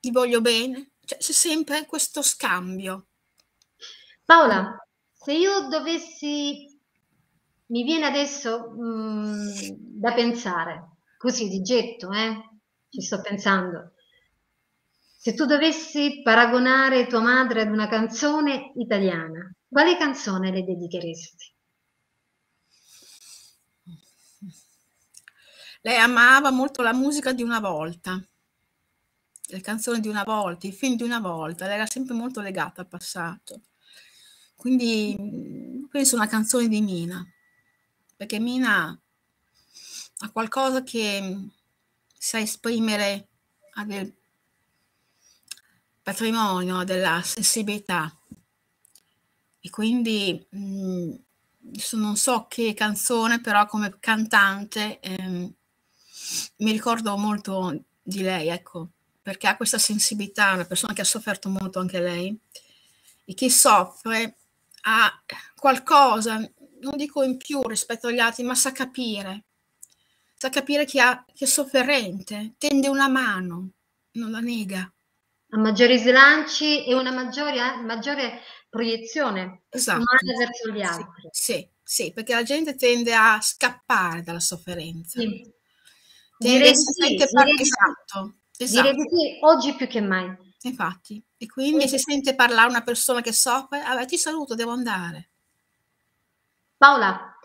[0.00, 0.90] ti voglio bene.
[1.04, 3.06] Cioè, c'è sempre questo scambio.
[4.24, 4.76] Paola,
[5.12, 6.80] se io dovessi,
[7.66, 12.50] mi viene adesso mh, mm, da pensare, così di getto, eh?
[12.88, 13.92] ci sto pensando.
[15.18, 21.53] Se tu dovessi paragonare tua madre ad una canzone italiana, quale canzone le dedicheresti?
[25.86, 28.18] Lei amava molto la musica di una volta,
[29.48, 32.80] le canzoni di una volta, i film di una volta, lei era sempre molto legata
[32.80, 33.60] al passato.
[34.56, 37.22] Quindi penso una canzone di Mina,
[38.16, 38.98] perché Mina
[40.20, 41.50] ha qualcosa che
[42.16, 43.28] sa esprimere
[43.74, 44.10] ha del
[46.02, 48.10] patrimonio, della sensibilità.
[49.60, 51.14] E quindi mh,
[51.92, 55.54] non so che canzone, però come cantante ehm,
[56.58, 58.90] mi ricordo molto di lei, ecco,
[59.22, 62.38] perché ha questa sensibilità, una persona che ha sofferto molto anche lei,
[63.24, 64.36] e chi soffre
[64.82, 65.22] ha
[65.56, 69.44] qualcosa, non dico in più rispetto agli altri, ma sa capire
[70.44, 73.70] sa capire chi, ha, chi è sofferente, tende una mano,
[74.12, 74.92] non la nega.
[75.48, 80.04] Ha maggiori slanci e una maggiore, maggiore proiezione esatto.
[80.36, 81.06] verso gli altri.
[81.30, 85.18] Sì, sì, sì, perché la gente tende a scappare dalla sofferenza.
[85.18, 85.50] Sì.
[86.36, 87.16] Direi, sì, direi,
[87.60, 88.82] esatto, esatto.
[88.82, 90.36] direi di sì, oggi più che mai.
[90.62, 95.30] Infatti, e quindi si sente parlare una persona che soffre, ah, ti saluto, devo andare.
[96.76, 97.36] Paola,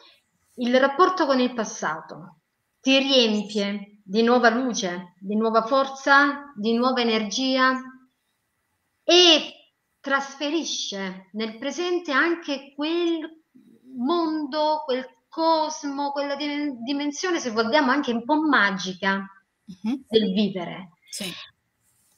[0.56, 2.40] il rapporto con il passato,
[2.82, 7.80] ti riempie di nuova luce, di nuova forza, di nuova energia
[9.04, 9.54] e
[10.00, 13.44] trasferisce nel presente anche quel
[13.96, 19.26] mondo, quel cosmo, quella dimensione, se vogliamo, anche un po' magica
[19.66, 20.04] uh-huh.
[20.08, 20.90] del vivere.
[21.10, 21.32] Sì.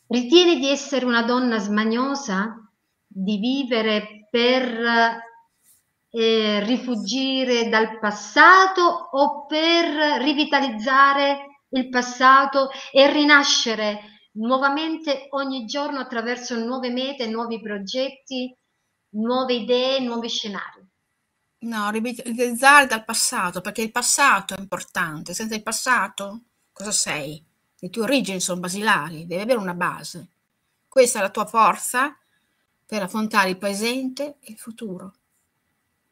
[0.07, 2.55] Ritieni di essere una donna smagnosa?
[3.07, 5.21] Di vivere per
[6.09, 8.81] eh, rifugire dal passato
[9.11, 13.99] o per rivitalizzare il passato e rinascere
[14.33, 18.55] nuovamente ogni giorno attraverso nuove mete, nuovi progetti,
[19.15, 20.90] nuove idee, nuovi scenari.
[21.63, 25.33] No, rivitalizzare dal passato, perché il passato è importante.
[25.33, 26.41] Senza il passato,
[26.71, 27.43] cosa sei?
[27.77, 30.29] Le tue origini sono basilari, devi avere una base.
[30.87, 32.17] Questa è la tua forza
[32.85, 35.13] per affrontare il presente e il futuro.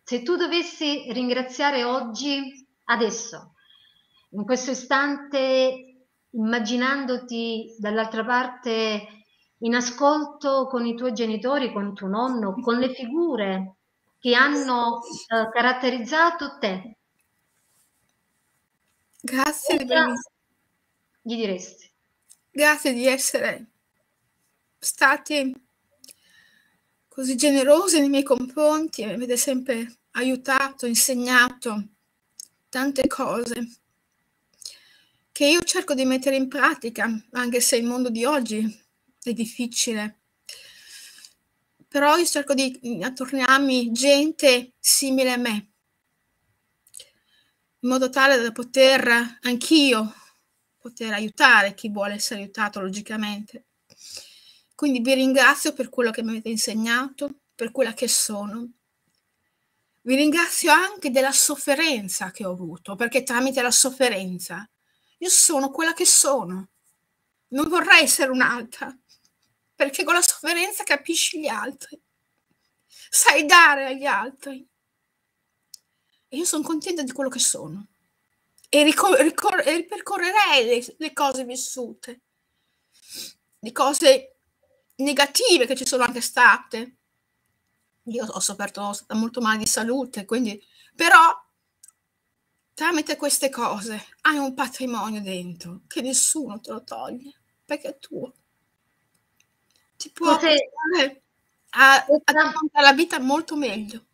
[0.03, 3.53] Se tu dovessi ringraziare oggi, adesso,
[4.29, 9.07] in questo istante, immaginandoti dall'altra parte
[9.57, 13.78] in ascolto con i tuoi genitori, con tuo nonno, con le figure
[14.19, 16.97] che hanno eh, caratterizzato te.
[19.21, 19.85] Grazie,
[21.21, 21.91] gli diresti?
[22.51, 23.65] Grazie di essere
[24.77, 25.53] stati
[27.07, 31.83] così generosi nei miei confronti, mi avete sempre aiutato, insegnato
[32.69, 33.79] tante cose
[35.31, 38.61] che io cerco di mettere in pratica, anche se il mondo di oggi
[39.21, 40.18] è difficile.
[41.89, 45.71] Però io cerco di attorniarmi gente simile a me,
[47.79, 50.13] in modo tale da poter anch'io
[50.77, 53.65] poter aiutare chi vuole essere aiutato logicamente.
[54.75, 58.69] Quindi vi ringrazio per quello che mi avete insegnato, per quella che sono
[60.01, 64.67] vi ringrazio anche della sofferenza che ho avuto, perché tramite la sofferenza
[65.19, 66.69] io sono quella che sono.
[67.49, 68.95] Non vorrei essere un'altra,
[69.79, 71.97] perché con la sofferenza capisci gli altri,
[72.85, 74.67] sai dare agli altri.
[76.27, 77.87] E io sono contenta di quello che sono.
[78.67, 82.23] E, ricor- ricor- e ripercorrerei le, le cose vissute,
[83.57, 84.39] le cose
[84.97, 86.97] negative che ci sono anche state,
[88.03, 90.61] io ho sofferto molto male di salute, quindi
[90.93, 91.33] però
[92.73, 98.33] tramite queste cose hai un patrimonio dentro che nessuno te lo toglie perché è tuo.
[99.99, 101.21] Ti può portare
[101.71, 104.05] a, a la vita molto meglio.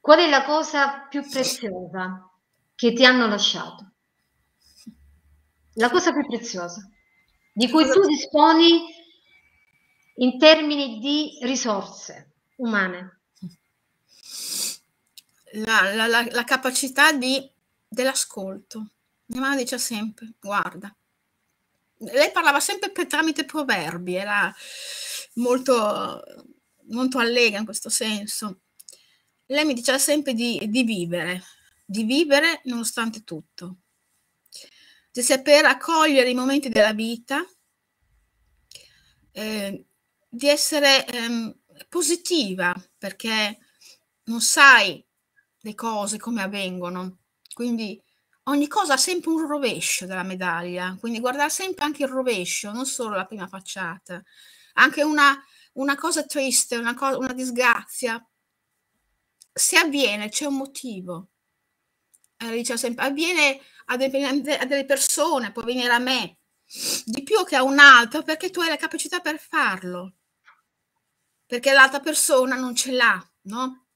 [0.00, 2.30] Qual è la cosa più preziosa
[2.74, 3.90] che ti hanno lasciato?
[5.74, 6.88] La cosa più preziosa
[7.52, 8.86] di cui tu disponi
[10.14, 13.20] in termini di risorse umane.
[15.52, 17.52] La, la, la, la capacità di,
[17.86, 18.86] dell'ascolto.
[19.26, 20.94] Mia mamma dice sempre, guarda,
[21.98, 24.54] lei parlava sempre per, tramite proverbi, era
[25.34, 26.22] molto,
[26.88, 28.60] molto allegra in questo senso.
[29.46, 31.42] Lei mi diceva sempre di, di vivere,
[31.84, 33.78] di vivere nonostante tutto,
[35.10, 37.44] di saper accogliere i momenti della vita,
[39.32, 39.84] eh,
[40.28, 41.54] di essere ehm,
[41.88, 43.58] positiva perché
[44.24, 45.04] non sai
[45.60, 47.18] le cose come avvengono,
[47.54, 48.02] quindi
[48.48, 52.86] ogni cosa ha sempre un rovescio della medaglia, quindi guardare sempre anche il rovescio, non
[52.86, 54.22] solo la prima facciata,
[54.74, 55.40] anche una,
[55.74, 58.24] una cosa triste, una, cosa, una disgrazia,
[59.52, 61.28] se avviene c'è un motivo.
[62.38, 66.38] Eh, dice sempre, avviene a, de- a delle persone, può venire a me,
[67.04, 70.14] di più che a un altro, perché tu hai la capacità per farlo
[71.46, 73.86] perché l'altra persona non ce l'ha, no?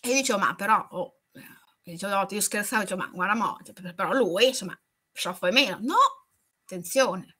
[0.00, 1.17] E dicevo, ma però, oh,
[1.92, 4.78] dicevo, io scherzavo, dicevo, ma guarda, mo, cioè, però lui, insomma,
[5.12, 5.78] soffre meno.
[5.80, 5.96] No,
[6.62, 7.38] attenzione,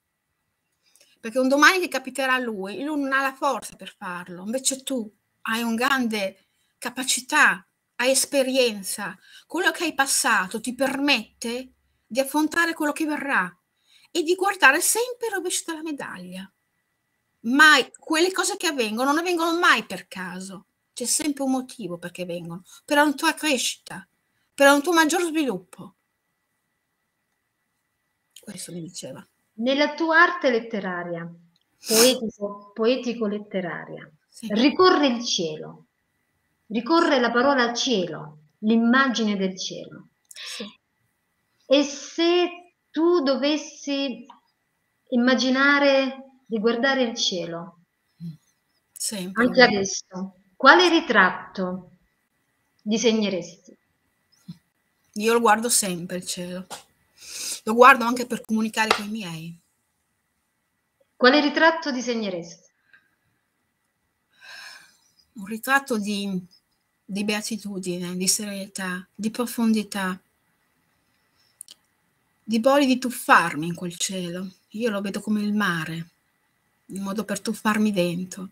[1.19, 4.83] perché un domani che capiterà a lui, lui non ha la forza per farlo, invece
[4.83, 5.11] tu
[5.43, 6.47] hai un grande
[6.77, 11.73] capacità, hai esperienza, quello che hai passato ti permette
[12.07, 13.53] di affrontare quello che verrà
[14.11, 16.51] e di guardare sempre il rovescio della medaglia.
[17.41, 20.67] Mai quelle cose che avvengono non avvengono mai per caso.
[20.93, 24.05] C'è sempre un motivo perché vengono, per una tua crescita,
[24.59, 25.95] per un tuo maggior sviluppo.
[28.41, 29.25] Questo mi diceva.
[29.53, 31.25] Nella tua arte letteraria,
[31.87, 34.47] poetico, poetico-letteraria, sì.
[34.51, 35.85] ricorre il cielo,
[36.67, 40.09] ricorre la parola cielo, l'immagine del cielo.
[40.27, 40.65] Sì.
[41.65, 44.25] E se tu dovessi
[45.11, 47.77] immaginare di guardare il cielo.
[48.91, 49.41] Sempre.
[49.41, 50.35] Anche adesso.
[50.57, 51.91] Quale ritratto
[52.81, 53.78] disegneresti?
[55.13, 56.67] Io lo guardo sempre il cielo.
[57.63, 59.59] Lo guardo anche per comunicare con i miei.
[61.15, 62.67] Quale ritratto disegneresti?
[65.33, 66.45] Un ritratto di,
[67.03, 70.19] di beatitudine, di serenità, di profondità,
[72.43, 74.49] di voglia di tuffarmi in quel cielo.
[74.69, 76.09] Io lo vedo come il mare,
[76.87, 78.49] in modo per tuffarmi dentro,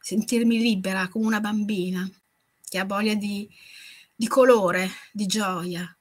[0.00, 2.08] sentirmi libera come una bambina
[2.68, 3.48] che ha voglia di,
[4.14, 5.94] di colore, di gioia,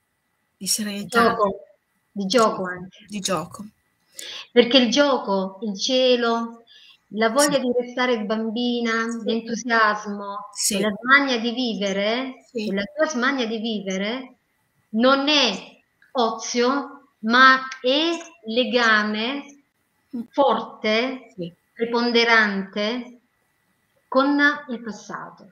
[0.55, 1.29] di serenità.
[1.29, 1.65] Gioco.
[2.11, 3.05] Di gioco anche.
[3.07, 3.65] Di gioco.
[4.51, 6.63] Perché il gioco, il cielo,
[7.15, 7.61] la voglia sì.
[7.61, 10.79] di restare bambina, l'entusiasmo, sì.
[10.79, 12.71] la smania di vivere, sì.
[12.71, 14.35] la tua smania di vivere
[14.89, 15.79] non è
[16.11, 18.11] ozio, ma è
[18.45, 19.63] legame
[20.29, 21.33] forte,
[21.73, 23.19] preponderante
[24.07, 24.39] con
[24.69, 25.47] il passato.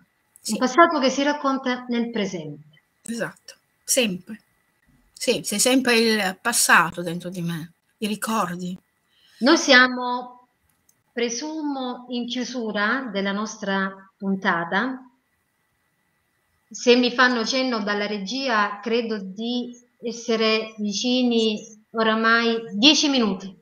[0.47, 2.81] Un passato che si racconta nel presente.
[3.03, 4.41] Esatto, sempre.
[5.13, 8.77] Sì, c'è sempre il passato dentro di me, i ricordi.
[9.39, 10.41] Noi siamo
[11.13, 15.05] Presumo in chiusura della nostra puntata.
[16.69, 21.59] Se mi fanno cenno dalla regia, credo di essere vicini
[21.91, 23.53] oramai dieci minuti.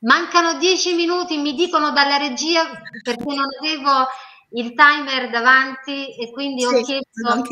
[0.00, 2.60] Mancano dieci minuti, mi dicono dalla regia
[3.02, 4.06] perché non avevo
[4.50, 7.44] il timer davanti e quindi sì, ho chiesto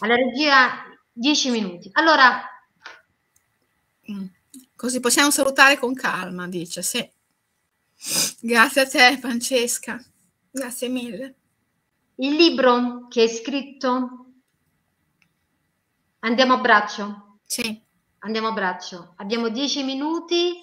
[0.00, 1.88] alla regia dieci minuti.
[1.92, 2.42] Allora,
[4.74, 7.10] così possiamo salutare con calma, dice, sì.
[8.40, 10.02] Grazie a te Francesca,
[10.50, 11.34] grazie mille.
[12.16, 14.26] Il libro che hai scritto,
[16.20, 17.38] andiamo a braccio?
[17.44, 17.86] Sì.
[18.20, 19.14] Andiamo a braccio.
[19.16, 20.60] Abbiamo dieci minuti,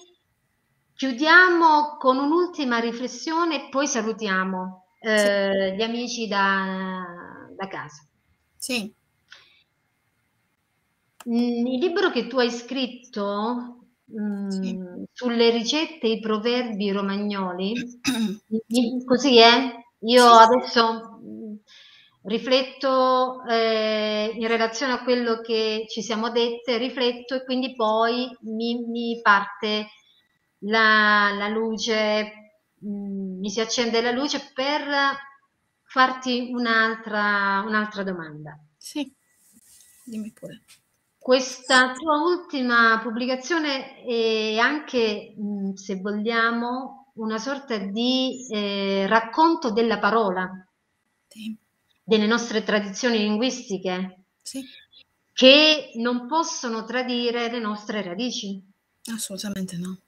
[0.94, 5.76] chiudiamo con un'ultima riflessione e poi salutiamo eh, sì.
[5.76, 8.06] gli amici da, da casa.
[8.56, 8.92] Sì.
[11.28, 13.86] Mm, il libro che tu hai scritto
[14.48, 14.76] sì.
[14.76, 17.74] Mm, sulle ricette e i proverbi romagnoli,
[18.68, 19.02] sì.
[19.04, 19.74] così è?
[20.00, 20.42] Io sì.
[20.42, 21.54] adesso mm,
[22.22, 28.84] rifletto eh, in relazione a quello che ci siamo dette, rifletto e quindi poi mi,
[28.86, 29.88] mi parte
[30.60, 32.45] la, la luce,
[32.86, 34.82] mh, mm, mi si accende la luce per
[35.82, 38.58] farti un'altra, un'altra domanda.
[38.76, 39.12] Sì,
[40.04, 40.62] dimmi pure.
[41.18, 45.34] Questa tua ultima pubblicazione è anche,
[45.74, 50.48] se vogliamo, una sorta di eh, racconto della parola,
[51.26, 51.56] sì.
[52.04, 54.62] delle nostre tradizioni linguistiche, sì.
[55.32, 58.62] che non possono tradire le nostre radici.
[59.06, 59.98] Assolutamente no.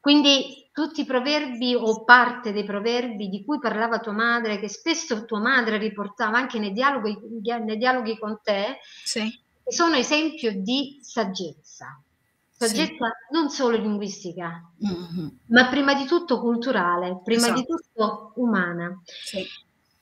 [0.00, 5.24] Quindi tutti i proverbi o parte dei proverbi di cui parlava tua madre, che spesso
[5.26, 12.02] tua madre riportava anche nei dialoghi, nei dialoghi con te, sì sono esempio di saggezza.
[12.50, 13.32] Saggezza sì.
[13.32, 15.28] non solo linguistica, mm-hmm.
[15.46, 17.60] ma prima di tutto culturale, prima esatto.
[17.60, 19.46] di tutto umana, sì.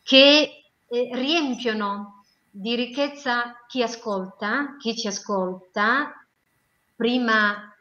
[0.02, 6.26] che eh, riempiono di ricchezza chi ascolta, chi ci ascolta,
[6.96, 7.72] prima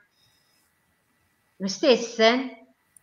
[1.58, 2.58] noi stesse,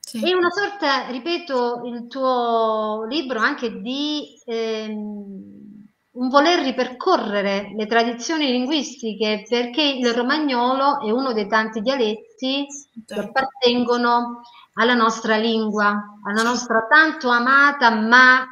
[0.05, 0.21] sì.
[0.23, 8.51] È una sorta, ripeto, il tuo libro anche di ehm, un voler ripercorrere le tradizioni
[8.51, 12.67] linguistiche perché il romagnolo è uno dei tanti dialetti
[13.07, 14.43] che appartengono
[14.75, 18.47] alla nostra lingua, alla nostra tanto amata ma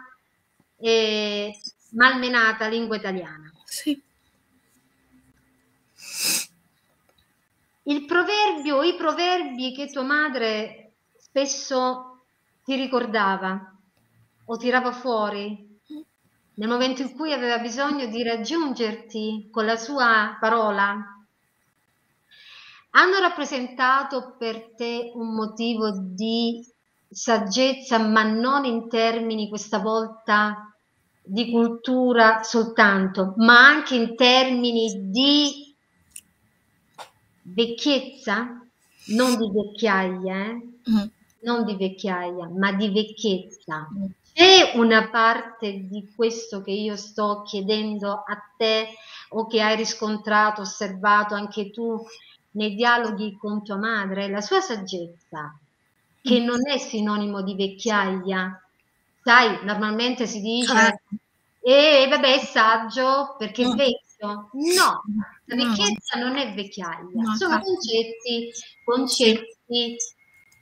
[0.79, 1.53] eh,
[1.91, 3.53] malmenata lingua italiana.
[3.65, 4.03] Sì.
[7.85, 12.27] Il proverbio, i proverbi che tua madre spesso
[12.65, 13.77] ti ricordava
[14.45, 15.71] o tirava fuori
[16.55, 20.97] nel momento in cui aveva bisogno di raggiungerti con la sua parola,
[22.91, 26.65] hanno rappresentato per te un motivo di
[27.09, 30.73] saggezza, ma non in termini questa volta
[31.23, 35.72] di cultura soltanto, ma anche in termini di
[37.43, 38.65] vecchiezza,
[39.07, 40.53] non di vecchiaia, eh?
[40.91, 41.05] mm.
[41.41, 43.89] non di vecchiaia, ma di vecchiezza.
[43.93, 48.89] Mm c'è una parte di questo che io sto chiedendo a te
[49.31, 52.03] o che hai riscontrato, osservato anche tu
[52.53, 55.57] nei dialoghi con tua madre, la sua saggezza,
[56.23, 56.45] che mm.
[56.45, 58.59] non è sinonimo di vecchiaia.
[59.23, 61.03] Sai, normalmente si dice,
[61.61, 64.01] e eh, vabbè, è saggio perché vecchio.
[64.27, 65.03] No,
[65.47, 67.07] la vecchiezza non è vecchiaia,
[67.37, 67.65] sono certo.
[67.65, 68.51] concetti,
[68.85, 69.97] concetti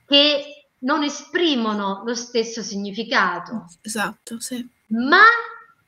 [0.07, 3.65] che non esprimono lo stesso significato.
[3.81, 4.67] Esatto, sì.
[4.87, 5.23] Ma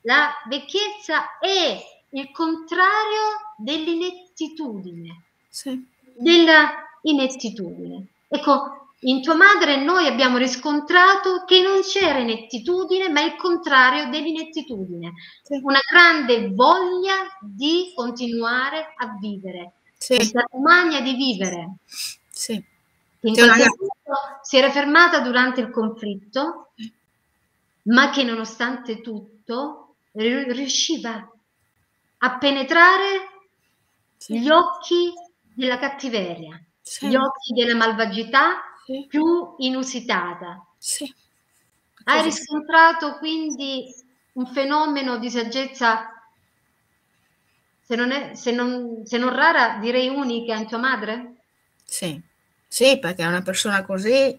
[0.02, 1.78] la vecchiezza è
[2.10, 5.22] il contrario dell'inettitudine.
[5.48, 5.84] Sì.
[6.16, 6.70] Della
[7.02, 8.06] inettitudine.
[8.28, 15.12] Ecco, In tua madre noi abbiamo riscontrato che non c'era inettitudine, ma il contrario dell'inettitudine.
[15.42, 15.60] Sì.
[15.62, 19.72] Una grande voglia di continuare a vivere.
[19.98, 20.16] Sì.
[20.16, 21.76] Questa umania di vivere.
[22.30, 22.64] Sì.
[23.20, 23.32] Che
[24.42, 26.72] si era fermata durante il conflitto,
[27.82, 31.30] ma che nonostante tutto riusciva
[32.18, 33.28] a penetrare
[34.16, 34.38] sì.
[34.38, 35.12] gli occhi
[35.54, 37.08] della cattiveria, sì.
[37.08, 39.06] gli occhi della malvagità sì.
[39.08, 40.66] più inusitata.
[42.04, 43.92] Hai riscontrato quindi
[44.34, 46.10] un fenomeno di saggezza,
[47.80, 51.44] se non, è, se, non, se non rara, direi unica in tua madre?
[51.84, 52.20] Sì,
[52.66, 54.38] sì, perché è una persona così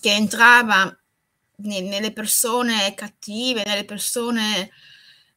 [0.00, 0.96] che entrava
[1.56, 4.70] nelle persone cattive, nelle persone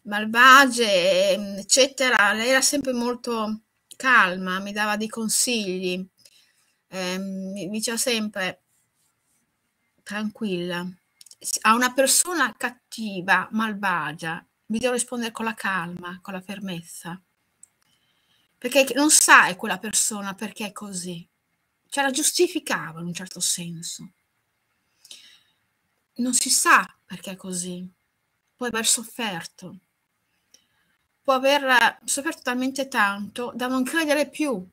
[0.04, 3.62] malvagie, eccetera, lei era sempre molto
[3.96, 6.06] calma, mi dava dei consigli,
[6.94, 8.62] eh, mi diceva sempre
[10.04, 10.88] tranquilla.
[11.62, 17.20] A una persona cattiva, malvagia, devo rispondere con la calma, con la fermezza,
[18.58, 21.28] perché non sai quella persona perché è così,
[21.90, 24.12] cioè la giustificava in un certo senso.
[26.18, 27.90] Non si sa perché è così,
[28.56, 29.80] può aver sofferto,
[31.24, 34.66] può aver sofferto talmente tanto da non credere più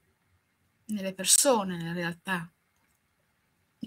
[0.93, 2.51] nelle persone, nella realtà.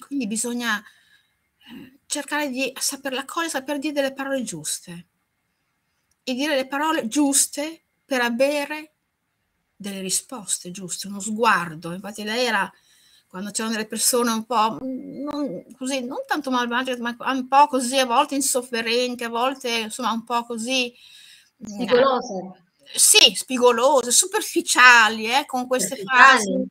[0.08, 5.06] Quindi bisogna eh, cercare di saperla accogliere, saper dire delle parole giuste
[6.24, 8.94] e dire le parole giuste per avere
[9.76, 11.94] delle risposte giuste, uno sguardo.
[11.94, 12.72] Infatti lei era
[13.28, 17.98] quando c'erano delle persone un po' non, così, non tanto malvagie, ma un po' così,
[17.98, 20.94] a volte insofferenti, a volte insomma un po' così
[21.66, 22.62] Spigolose.
[22.94, 26.68] Sì, spigolose, superficiali, eh, con queste frasi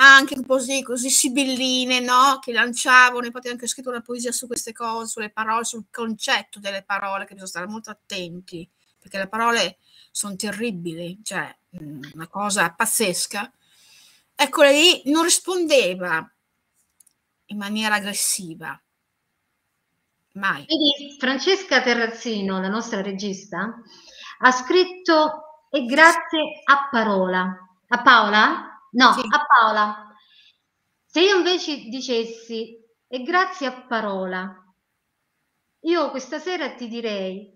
[0.00, 2.38] anche così, così sibilline, no?
[2.40, 6.60] Che lanciavano, infatti ho anche scritto una poesia su queste cose, sulle parole, sul concetto
[6.60, 8.68] delle parole, che bisogna stare molto attenti,
[8.98, 9.78] perché le parole
[10.10, 11.54] sono terribili, cioè
[12.14, 13.52] una cosa pazzesca.
[14.34, 16.32] Ecco, lei non rispondeva
[17.46, 18.80] in maniera aggressiva,
[20.34, 20.64] mai.
[20.66, 23.82] Vedi, Francesca Terrazzino, la nostra regista,
[24.40, 27.68] ha scritto e grazie a parola.
[27.88, 28.77] A Paola?
[28.92, 29.20] No, sì.
[29.28, 30.14] a Paola.
[31.04, 32.76] Se io invece dicessi
[33.06, 34.74] e grazie a parola,
[35.80, 37.50] io questa sera ti direi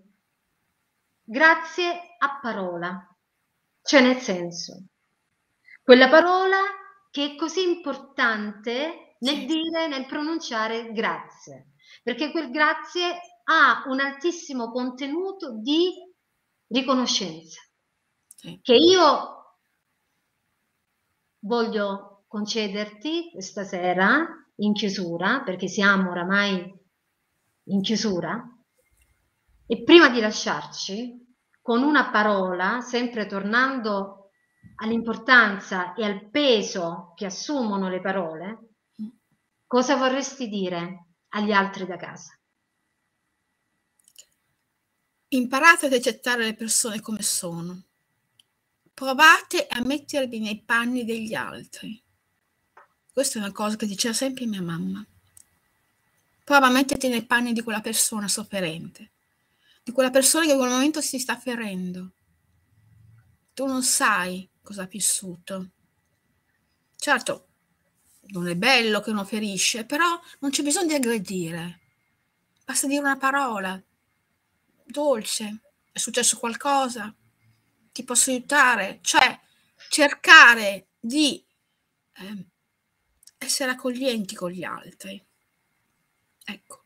[1.23, 3.07] grazie a parola.
[3.81, 4.85] Cioè nel senso,
[5.83, 6.57] quella parola
[7.11, 9.45] che è così importante nel sì.
[9.45, 15.91] dire, nel pronunciare grazie, perché quel grazie ha un altissimo contenuto di
[16.67, 17.61] riconoscenza
[18.35, 18.59] sì.
[18.61, 19.42] che io
[21.43, 24.27] voglio concederti questa sera
[24.57, 26.71] in chiusura, perché siamo oramai
[27.65, 28.43] in chiusura,
[29.65, 31.21] e prima di lasciarci,
[31.61, 34.29] con una parola, sempre tornando
[34.75, 38.75] all'importanza e al peso che assumono le parole,
[39.65, 42.37] cosa vorresti dire agli altri da casa?
[45.29, 47.81] Imparate ad accettare le persone come sono.
[48.93, 51.99] Provate a mettervi nei panni degli altri.
[53.11, 55.03] Questa è una cosa che diceva sempre mia mamma.
[56.43, 59.11] Prova a metterti nei panni di quella persona sofferente,
[59.83, 62.11] di quella persona che in quel momento si sta ferendo.
[63.53, 65.71] Tu non sai cosa ha vissuto.
[66.95, 67.47] Certo,
[68.27, 71.79] non è bello che uno ferisce, però non c'è bisogno di aggredire.
[72.63, 73.81] Basta dire una parola,
[74.85, 77.13] dolce, è successo qualcosa,
[77.93, 79.39] ti posso aiutare, cioè
[79.87, 81.41] cercare di
[82.15, 82.45] eh,
[83.37, 85.23] essere accoglienti con gli altri.
[86.43, 86.83] Ecco.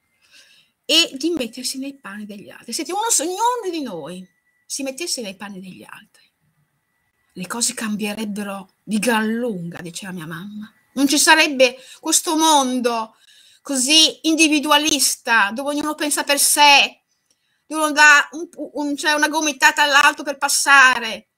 [0.86, 2.74] E di mettersi nei panni degli altri.
[2.74, 4.28] Se uno, ognuno di noi
[4.66, 6.30] si mettesse nei panni degli altri,
[7.34, 10.72] le cose cambierebbero di gran lunga, diceva mia mamma.
[10.94, 13.16] Non ci sarebbe questo mondo
[13.62, 17.04] così individualista, dove ognuno pensa per sé,
[17.68, 21.30] uno dà un, un, cioè una gomitata all'altro per passare.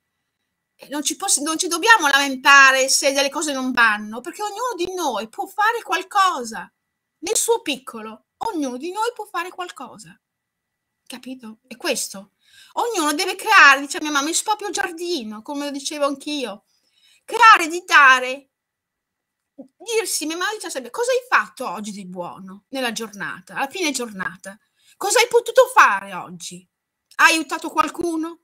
[0.89, 4.93] Non ci, poss- non ci dobbiamo lamentare se delle cose non vanno, perché ognuno di
[4.93, 6.71] noi può fare qualcosa
[7.19, 8.27] nel suo piccolo.
[8.37, 10.17] Ognuno di noi può fare qualcosa.
[11.05, 11.59] Capito?
[11.67, 12.33] È questo.
[12.73, 16.65] Ognuno deve creare, dice mia mamma, il proprio giardino, come lo dicevo anch'io.
[17.25, 18.51] Creare di dare,
[19.77, 23.91] dirsi, mia mamma dice sempre, cosa hai fatto oggi di buono nella giornata, alla fine
[23.91, 24.57] giornata?
[24.99, 26.67] Cosa hai potuto fare oggi?
[27.15, 28.41] Hai aiutato qualcuno?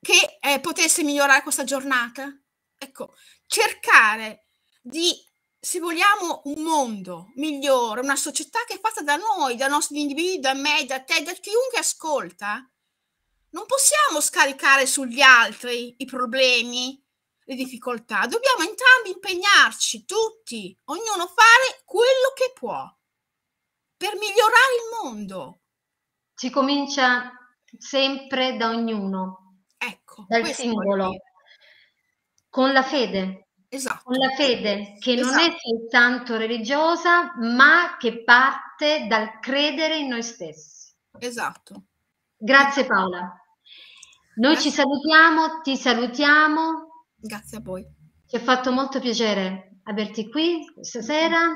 [0.00, 2.34] Che eh, potesse migliorare questa giornata?
[2.78, 3.14] Ecco,
[3.44, 4.46] cercare
[4.80, 5.12] di
[5.60, 10.40] se vogliamo un mondo migliore, una società che è fatta da noi, da nostri individui,
[10.40, 12.66] da me, da te, da chiunque ascolta,
[13.50, 16.98] non possiamo scaricare sugli altri i problemi,
[17.44, 18.26] le difficoltà.
[18.26, 22.90] Dobbiamo entrambi impegnarci, tutti, ognuno fare quello che può
[24.00, 25.60] per migliorare il mondo.
[26.32, 27.32] Si comincia
[27.76, 31.10] sempre da ognuno, ecco, dal singolo,
[32.48, 33.48] con la fede.
[33.68, 34.04] Esatto.
[34.04, 35.28] Con la fede che esatto.
[35.28, 35.58] non è esatto.
[35.58, 40.94] soltanto religiosa, ma che parte dal credere in noi stessi.
[41.18, 41.82] Esatto.
[42.38, 43.18] Grazie Paola.
[44.36, 44.70] Noi Grazie.
[44.70, 47.04] ci salutiamo, ti salutiamo.
[47.16, 47.86] Grazie a voi.
[48.26, 51.54] Ci ha fatto molto piacere averti qui questa sera.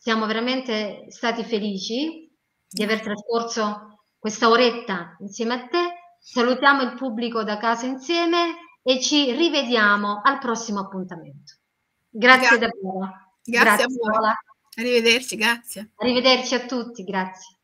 [0.00, 2.30] Siamo veramente stati felici
[2.68, 5.88] di aver trascorso questa oretta insieme a te.
[6.20, 11.56] Salutiamo il pubblico da casa insieme e ci rivediamo al prossimo appuntamento.
[12.08, 12.58] Grazie, grazie.
[12.58, 12.98] davvero.
[13.42, 14.32] Grazie, grazie a voi.
[14.76, 15.90] Arrivederci, grazie.
[15.96, 17.58] Arrivederci a tutti, grazie.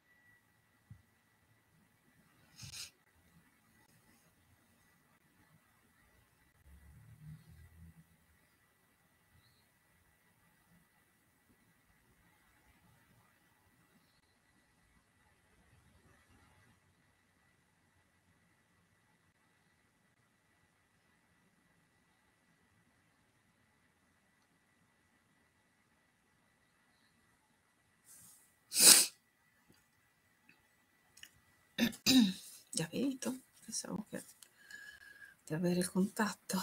[32.74, 33.43] Già finito?
[33.64, 34.24] Pensavo che
[35.43, 36.59] di avere contatto.